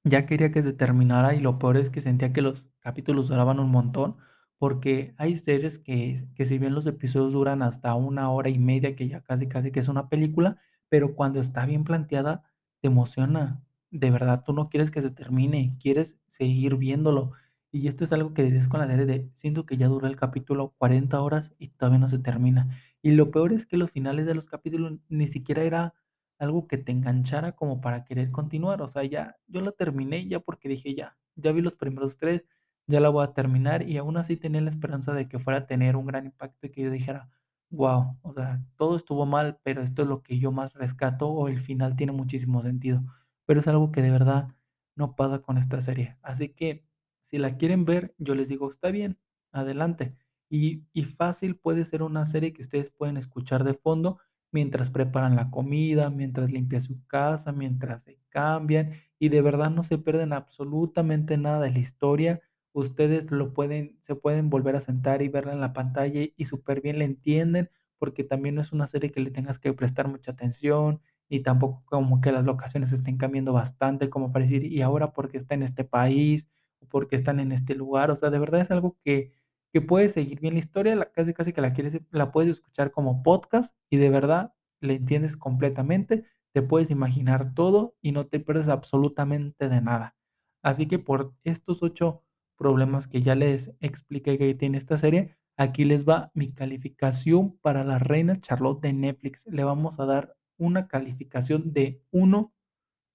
Ya 0.05 0.25
quería 0.25 0.51
que 0.51 0.61
se 0.63 0.73
terminara 0.73 1.33
y 1.33 1.39
lo 1.39 1.59
peor 1.59 1.77
es 1.77 1.89
que 1.89 2.01
sentía 2.01 2.33
que 2.33 2.41
los 2.41 2.67
capítulos 2.79 3.29
duraban 3.29 3.59
un 3.59 3.69
montón, 3.71 4.17
porque 4.57 5.13
hay 5.17 5.35
series 5.37 5.79
que, 5.79 6.17
que 6.35 6.45
si 6.45 6.57
bien 6.57 6.73
los 6.75 6.85
episodios 6.87 7.31
duran 7.33 7.61
hasta 7.61 7.95
una 7.95 8.29
hora 8.31 8.49
y 8.49 8.59
media, 8.59 8.95
que 8.95 9.07
ya 9.07 9.21
casi 9.21 9.47
casi 9.47 9.71
que 9.71 9.79
es 9.79 9.87
una 9.87 10.09
película, 10.09 10.57
pero 10.89 11.15
cuando 11.15 11.39
está 11.39 11.65
bien 11.65 11.83
planteada, 11.85 12.43
te 12.81 12.87
emociona. 12.87 13.63
De 13.91 14.11
verdad, 14.11 14.43
tú 14.45 14.53
no 14.53 14.69
quieres 14.69 14.91
que 14.91 15.01
se 15.01 15.11
termine, 15.11 15.77
quieres 15.79 16.19
seguir 16.27 16.75
viéndolo. 16.77 17.31
Y 17.71 17.87
esto 17.87 18.03
es 18.03 18.11
algo 18.13 18.33
que 18.33 18.43
dices 18.43 18.67
con 18.67 18.79
la 18.81 18.87
serie 18.87 19.05
de, 19.05 19.29
siento 19.33 19.65
que 19.65 19.77
ya 19.77 19.87
dura 19.87 20.07
el 20.09 20.15
capítulo 20.17 20.73
40 20.77 21.21
horas 21.21 21.53
y 21.57 21.69
todavía 21.69 21.99
no 21.99 22.09
se 22.09 22.19
termina. 22.19 22.69
Y 23.03 23.11
lo 23.11 23.31
peor 23.31 23.53
es 23.53 23.65
que 23.67 23.77
los 23.77 23.91
finales 23.91 24.25
de 24.25 24.35
los 24.35 24.47
capítulos 24.47 24.93
ni 25.09 25.27
siquiera 25.27 25.63
era 25.63 25.93
algo 26.39 26.67
que 26.67 26.77
te 26.77 26.91
enganchara 26.91 27.53
como 27.53 27.81
para 27.81 28.05
querer 28.05 28.31
continuar. 28.31 28.81
O 28.81 28.87
sea, 28.87 29.03
ya 29.03 29.37
yo 29.47 29.61
la 29.61 29.71
terminé 29.71 30.27
ya 30.27 30.39
porque 30.39 30.69
dije 30.69 30.95
ya, 30.95 31.17
ya 31.35 31.51
vi 31.51 31.61
los 31.61 31.77
primeros 31.77 32.17
tres, 32.17 32.45
ya 32.87 32.99
la 32.99 33.09
voy 33.09 33.23
a 33.25 33.33
terminar 33.33 33.87
y 33.87 33.97
aún 33.97 34.17
así 34.17 34.37
tenía 34.37 34.61
la 34.61 34.69
esperanza 34.69 35.13
de 35.13 35.27
que 35.27 35.39
fuera 35.39 35.59
a 35.59 35.67
tener 35.67 35.95
un 35.95 36.05
gran 36.07 36.25
impacto 36.25 36.67
y 36.67 36.71
que 36.71 36.81
yo 36.83 36.91
dijera, 36.91 37.29
wow, 37.69 38.17
o 38.21 38.33
sea, 38.33 38.63
todo 38.77 38.95
estuvo 38.95 39.25
mal, 39.25 39.59
pero 39.63 39.81
esto 39.81 40.03
es 40.03 40.07
lo 40.07 40.21
que 40.23 40.39
yo 40.39 40.51
más 40.51 40.73
rescato 40.73 41.29
o 41.29 41.47
el 41.47 41.59
final 41.59 41.95
tiene 41.95 42.11
muchísimo 42.13 42.61
sentido. 42.61 43.03
Pero 43.45 43.59
es 43.59 43.67
algo 43.67 43.91
que 43.91 44.01
de 44.01 44.11
verdad 44.11 44.49
no 44.95 45.15
pasa 45.15 45.39
con 45.39 45.57
esta 45.57 45.81
serie. 45.81 46.17
Así 46.21 46.49
que 46.49 46.85
si 47.21 47.37
la 47.37 47.57
quieren 47.57 47.85
ver, 47.85 48.13
yo 48.17 48.35
les 48.35 48.49
digo, 48.49 48.69
está 48.69 48.91
bien, 48.91 49.17
adelante. 49.51 50.15
Y, 50.55 50.83
fácil 51.05 51.55
puede 51.55 51.83
ser 51.83 52.03
una 52.03 52.27
serie 52.27 52.53
que 52.53 52.61
ustedes 52.61 52.91
pueden 52.91 53.17
escuchar 53.17 53.63
de 53.63 53.73
fondo 53.73 54.19
mientras 54.51 54.91
preparan 54.91 55.35
la 55.35 55.49
comida, 55.49 56.11
mientras 56.11 56.51
limpian 56.51 56.79
su 56.79 57.03
casa, 57.07 57.51
mientras 57.51 58.03
se 58.03 58.19
cambian 58.29 58.91
y 59.17 59.29
de 59.29 59.41
verdad 59.41 59.71
no 59.71 59.81
se 59.81 59.97
pierden 59.97 60.31
absolutamente 60.31 61.37
nada 61.37 61.59
de 61.59 61.71
la 61.71 61.79
historia. 61.79 62.39
Ustedes 62.71 63.31
lo 63.31 63.51
pueden, 63.55 63.97
se 64.01 64.13
pueden 64.13 64.51
volver 64.51 64.75
a 64.75 64.81
sentar 64.81 65.23
y 65.23 65.27
verla 65.27 65.53
en 65.53 65.59
la 65.59 65.73
pantalla 65.73 66.21
y 66.37 66.45
súper 66.45 66.81
bien 66.81 66.99
la 66.99 67.05
entienden 67.05 67.71
porque 67.97 68.23
también 68.23 68.53
no 68.53 68.61
es 68.61 68.71
una 68.71 68.85
serie 68.85 69.11
que 69.11 69.21
le 69.21 69.31
tengas 69.31 69.57
que 69.57 69.73
prestar 69.73 70.07
mucha 70.07 70.33
atención 70.33 71.01
y 71.29 71.39
tampoco 71.39 71.81
como 71.85 72.21
que 72.21 72.31
las 72.31 72.45
locaciones 72.45 72.93
estén 72.93 73.17
cambiando 73.17 73.53
bastante 73.53 74.11
como 74.11 74.31
para 74.31 74.45
decir, 74.45 74.65
y 74.65 74.83
ahora 74.83 75.13
porque 75.13 75.37
está 75.37 75.55
en 75.55 75.63
este 75.63 75.83
país 75.83 76.47
o 76.79 76.85
porque 76.85 77.15
están 77.15 77.39
en 77.39 77.51
este 77.51 77.73
lugar, 77.73 78.11
o 78.11 78.15
sea, 78.15 78.29
de 78.29 78.37
verdad 78.37 78.61
es 78.61 78.69
algo 78.69 78.97
que 79.03 79.31
que 79.73 79.81
puedes 79.81 80.13
seguir 80.13 80.39
bien 80.39 80.53
la 80.53 80.59
historia, 80.59 80.95
la 80.95 81.11
casi 81.11 81.33
casi 81.33 81.51
que 81.51 81.61
la 81.61 81.73
quieres 81.73 81.99
la 82.11 82.31
puedes 82.31 82.51
escuchar 82.51 82.91
como 82.91 83.23
podcast 83.23 83.75
y 83.89 83.97
de 83.97 84.11
verdad 84.11 84.53
le 84.81 84.93
entiendes 84.93 85.35
completamente, 85.35 86.25
te 86.53 86.61
puedes 86.61 86.91
imaginar 86.91 87.55
todo 87.55 87.95
y 87.99 88.11
no 88.11 88.27
te 88.27 88.39
pierdes 88.39 88.69
absolutamente 88.69 89.69
de 89.69 89.81
nada. 89.81 90.15
Así 90.61 90.87
que 90.87 90.99
por 90.99 91.33
estos 91.43 91.81
8 91.81 92.21
problemas 92.55 93.07
que 93.07 93.23
ya 93.23 93.33
les 93.33 93.75
expliqué 93.79 94.37
que 94.37 94.53
tiene 94.53 94.77
esta 94.77 94.97
serie, 94.97 95.35
aquí 95.57 95.85
les 95.85 96.07
va 96.07 96.31
mi 96.35 96.53
calificación 96.53 97.57
para 97.57 97.83
La 97.83 97.97
Reina 97.97 98.39
Charlotte 98.39 98.81
de 98.81 98.93
Netflix. 98.93 99.47
Le 99.47 99.63
vamos 99.63 99.99
a 99.99 100.05
dar 100.05 100.37
una 100.57 100.87
calificación 100.87 101.73
de 101.73 102.03
1 102.11 102.53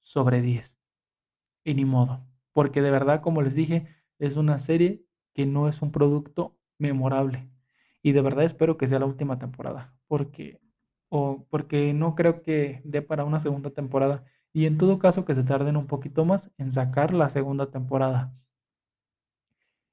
sobre 0.00 0.42
10. 0.42 0.80
Y 1.64 1.74
ni 1.74 1.84
modo, 1.84 2.26
porque 2.52 2.82
de 2.82 2.90
verdad, 2.90 3.20
como 3.20 3.42
les 3.42 3.54
dije, 3.54 3.86
es 4.18 4.34
una 4.34 4.58
serie 4.58 5.04
que 5.38 5.46
no 5.46 5.68
es 5.68 5.82
un 5.82 5.92
producto 5.92 6.58
memorable. 6.80 7.48
Y 8.02 8.10
de 8.10 8.22
verdad 8.22 8.44
espero 8.44 8.76
que 8.76 8.88
sea 8.88 8.98
la 8.98 9.06
última 9.06 9.38
temporada, 9.38 9.94
porque, 10.08 10.60
o 11.10 11.46
porque 11.48 11.94
no 11.94 12.16
creo 12.16 12.42
que 12.42 12.82
dé 12.84 13.02
para 13.02 13.24
una 13.24 13.38
segunda 13.38 13.70
temporada. 13.70 14.24
Y 14.52 14.66
en 14.66 14.78
todo 14.78 14.98
caso 14.98 15.24
que 15.24 15.36
se 15.36 15.44
tarden 15.44 15.76
un 15.76 15.86
poquito 15.86 16.24
más 16.24 16.50
en 16.58 16.72
sacar 16.72 17.14
la 17.14 17.28
segunda 17.28 17.70
temporada. 17.70 18.34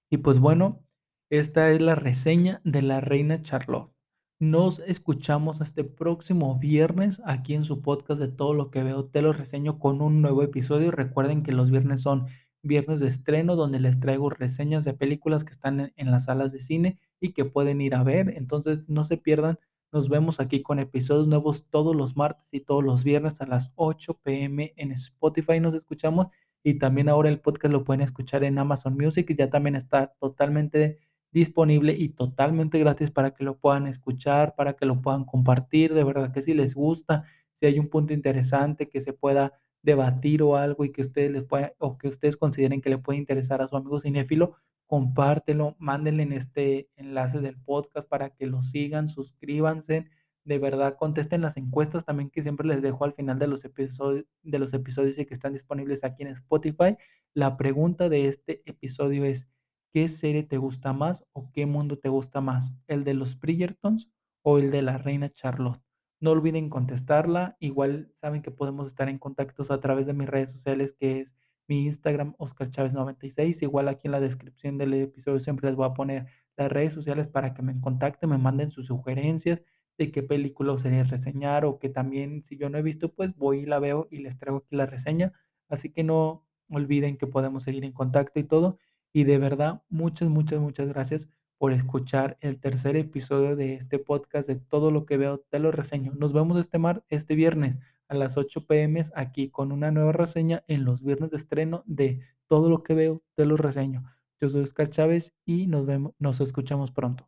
Y 0.09 0.17
pues 0.17 0.39
bueno, 0.39 0.83
esta 1.29 1.69
es 1.69 1.79
la 1.79 1.93
reseña 1.93 2.59
de 2.63 2.81
la 2.81 2.99
Reina 2.99 3.43
Charlotte. 3.43 3.93
Nos 4.39 4.79
escuchamos 4.79 5.61
este 5.61 5.83
próximo 5.83 6.57
viernes 6.57 7.21
aquí 7.23 7.53
en 7.53 7.65
su 7.65 7.83
podcast 7.83 8.19
de 8.19 8.29
todo 8.29 8.55
lo 8.55 8.71
que 8.71 8.81
veo. 8.81 9.05
Te 9.05 9.21
lo 9.21 9.31
reseño 9.31 9.77
con 9.77 10.01
un 10.01 10.23
nuevo 10.23 10.41
episodio. 10.41 10.89
Recuerden 10.89 11.43
que 11.43 11.51
los 11.51 11.69
viernes 11.69 12.01
son 12.01 12.25
viernes 12.65 12.99
de 12.99 13.07
estreno 13.07 13.55
donde 13.55 13.79
les 13.79 13.99
traigo 13.99 14.29
reseñas 14.29 14.83
de 14.83 14.93
películas 14.93 15.43
que 15.43 15.51
están 15.51 15.93
en, 15.95 16.11
las 16.11 16.25
salas 16.25 16.51
de 16.51 16.59
cine 16.59 16.99
y 17.19 17.31
que 17.31 17.45
pueden 17.45 17.81
ir 17.81 17.95
a 17.95 18.03
ver. 18.03 18.33
Entonces 18.35 18.83
no 18.87 19.03
se 19.03 19.17
pierdan. 19.17 19.59
Nos 19.91 20.09
vemos 20.09 20.39
aquí 20.39 20.61
con 20.61 20.79
episodios 20.79 21.27
nuevos 21.27 21.65
todos 21.69 21.95
los 21.95 22.17
martes 22.17 22.53
y 22.53 22.59
todos 22.59 22.83
los 22.83 23.03
viernes 23.03 23.39
a 23.39 23.45
las 23.45 23.71
8 23.75 24.19
pm 24.21 24.73
en 24.75 24.91
Spotify. 24.91 25.59
Nos 25.59 25.73
escuchamos 25.73 26.27
y 26.63 26.79
también 26.79 27.07
ahora 27.07 27.29
el 27.29 27.39
podcast 27.39 27.71
lo 27.71 27.83
pueden 27.83 28.01
escuchar 28.01 28.43
en 28.43 28.57
Amazon 28.57 28.97
Music. 28.97 29.33
Ya 29.37 29.49
también 29.49 29.75
está 29.75 30.07
totalmente 30.19 30.99
disponible 31.31 31.93
y 31.93 32.09
totalmente 32.09 32.79
gratis 32.79 33.11
para 33.11 33.31
que 33.31 33.43
lo 33.43 33.57
puedan 33.57 33.87
escuchar, 33.87 34.55
para 34.55 34.73
que 34.73 34.85
lo 34.85 35.01
puedan 35.01 35.25
compartir. 35.25 35.93
De 35.93 36.03
verdad 36.03 36.31
que 36.31 36.41
si 36.41 36.53
les 36.53 36.73
gusta, 36.73 37.23
si 37.51 37.65
hay 37.65 37.77
un 37.77 37.89
punto 37.89 38.13
interesante 38.13 38.89
que 38.89 39.01
se 39.01 39.13
pueda 39.13 39.53
debatir 39.85 40.41
o 40.41 40.57
algo 40.57 40.83
y 40.83 40.91
que 40.91 41.01
ustedes 41.01 41.31
les 41.31 41.43
pueda, 41.43 41.73
o 41.79 41.97
que 41.97 42.07
ustedes 42.07 42.37
consideren 42.37 42.81
que 42.81 42.89
le 42.89 42.97
puede 42.97 43.19
interesar 43.19 43.61
a 43.61 43.67
su 43.67 43.77
amigo 43.77 43.99
cinéfilo, 43.99 44.55
compártelo, 44.87 45.75
mándenle 45.79 46.23
en 46.23 46.33
este 46.33 46.89
enlace 46.95 47.39
del 47.39 47.57
podcast 47.57 48.07
para 48.09 48.31
que 48.31 48.47
lo 48.47 48.61
sigan, 48.61 49.07
suscríbanse, 49.07 50.07
de 50.43 50.59
verdad 50.59 50.97
contesten 50.97 51.41
las 51.41 51.57
encuestas 51.57 52.05
también 52.05 52.29
que 52.29 52.41
siempre 52.41 52.67
les 52.67 52.81
dejo 52.81 53.03
al 53.05 53.13
final 53.13 53.39
de 53.39 53.47
los 53.47 53.65
episodios 53.65 54.25
de 54.43 54.59
los 54.59 54.73
episodios 54.73 55.17
y 55.17 55.25
que 55.25 55.33
están 55.33 55.53
disponibles 55.53 56.03
aquí 56.03 56.23
en 56.23 56.29
Spotify. 56.29 56.97
La 57.33 57.57
pregunta 57.57 58.09
de 58.09 58.27
este 58.27 58.61
episodio 58.65 59.25
es 59.25 59.47
¿qué 59.93 60.07
serie 60.07 60.43
te 60.43 60.57
gusta 60.57 60.93
más 60.93 61.25
o 61.33 61.51
qué 61.51 61.65
mundo 61.65 61.97
te 61.99 62.09
gusta 62.09 62.41
más? 62.41 62.75
¿El 62.87 63.03
de 63.03 63.13
los 63.13 63.39
Bridgertons 63.39 64.09
o 64.43 64.57
el 64.59 64.71
de 64.71 64.81
la 64.81 64.97
Reina 64.97 65.29
Charlotte? 65.29 65.84
No 66.19 66.31
olviden 66.31 66.69
contestarla. 66.69 67.57
Igual 67.59 68.11
saben 68.13 68.41
que 68.41 68.51
podemos 68.51 68.87
estar 68.87 69.09
en 69.09 69.19
contactos 69.19 69.71
a 69.71 69.79
través 69.79 70.07
de 70.07 70.13
mis 70.13 70.27
redes 70.27 70.51
sociales, 70.51 70.93
que 70.93 71.19
es 71.19 71.35
mi 71.67 71.85
Instagram, 71.85 72.35
Oscar 72.37 72.69
Chávez 72.69 72.93
96. 72.93 73.61
Igual 73.61 73.87
aquí 73.87 74.07
en 74.07 74.11
la 74.11 74.19
descripción 74.19 74.77
del 74.77 74.93
episodio 74.93 75.39
siempre 75.39 75.69
les 75.69 75.75
voy 75.75 75.87
a 75.87 75.93
poner 75.93 76.27
las 76.57 76.71
redes 76.71 76.93
sociales 76.93 77.27
para 77.27 77.53
que 77.53 77.61
me 77.61 77.79
contacten, 77.79 78.29
me 78.29 78.37
manden 78.37 78.69
sus 78.69 78.87
sugerencias 78.87 79.63
de 79.97 80.11
qué 80.11 80.23
película 80.23 80.77
sería 80.77 81.03
reseñar 81.03 81.65
o 81.65 81.79
que 81.79 81.89
también 81.89 82.41
si 82.41 82.57
yo 82.57 82.69
no 82.69 82.77
he 82.77 82.81
visto, 82.81 83.13
pues 83.13 83.35
voy 83.35 83.59
y 83.59 83.65
la 83.65 83.79
veo 83.79 84.07
y 84.11 84.19
les 84.19 84.37
traigo 84.37 84.59
aquí 84.59 84.75
la 84.75 84.85
reseña. 84.85 85.33
Así 85.69 85.91
que 85.91 86.03
no 86.03 86.45
olviden 86.69 87.17
que 87.17 87.27
podemos 87.27 87.63
seguir 87.63 87.85
en 87.85 87.93
contacto 87.93 88.39
y 88.39 88.43
todo. 88.43 88.77
Y 89.13 89.23
de 89.23 89.37
verdad, 89.37 89.83
muchas, 89.89 90.29
muchas, 90.29 90.59
muchas 90.59 90.87
gracias 90.87 91.29
por 91.57 91.71
escuchar 91.71 92.37
el 92.41 92.59
tercer 92.59 92.95
episodio 92.95 93.55
de 93.55 93.75
este 93.75 93.99
podcast 93.99 94.47
de 94.47 94.55
todo 94.55 94.91
lo 94.91 95.05
que 95.05 95.17
veo, 95.17 95.39
te 95.39 95.59
lo 95.59 95.71
reseño. 95.71 96.13
Nos 96.15 96.33
vemos 96.33 96.57
este, 96.57 96.77
mar, 96.77 97.03
este 97.09 97.35
viernes 97.35 97.77
a 98.07 98.15
las 98.15 98.37
8 98.37 98.65
pm 98.67 99.01
aquí 99.15 99.49
con 99.49 99.71
una 99.71 99.91
nueva 99.91 100.11
reseña 100.11 100.63
en 100.67 100.85
los 100.85 101.01
viernes 101.01 101.31
de 101.31 101.37
estreno 101.37 101.83
de 101.85 102.19
todo 102.47 102.69
lo 102.69 102.83
que 102.83 102.93
veo, 102.93 103.23
te 103.35 103.45
lo 103.45 103.57
reseño. 103.57 104.03
Yo 104.39 104.49
soy 104.49 104.61
Oscar 104.61 104.89
Chávez 104.89 105.33
y 105.45 105.67
nos 105.67 105.85
vemos, 105.85 106.13
nos 106.19 106.41
escuchamos 106.41 106.91
pronto. 106.91 107.27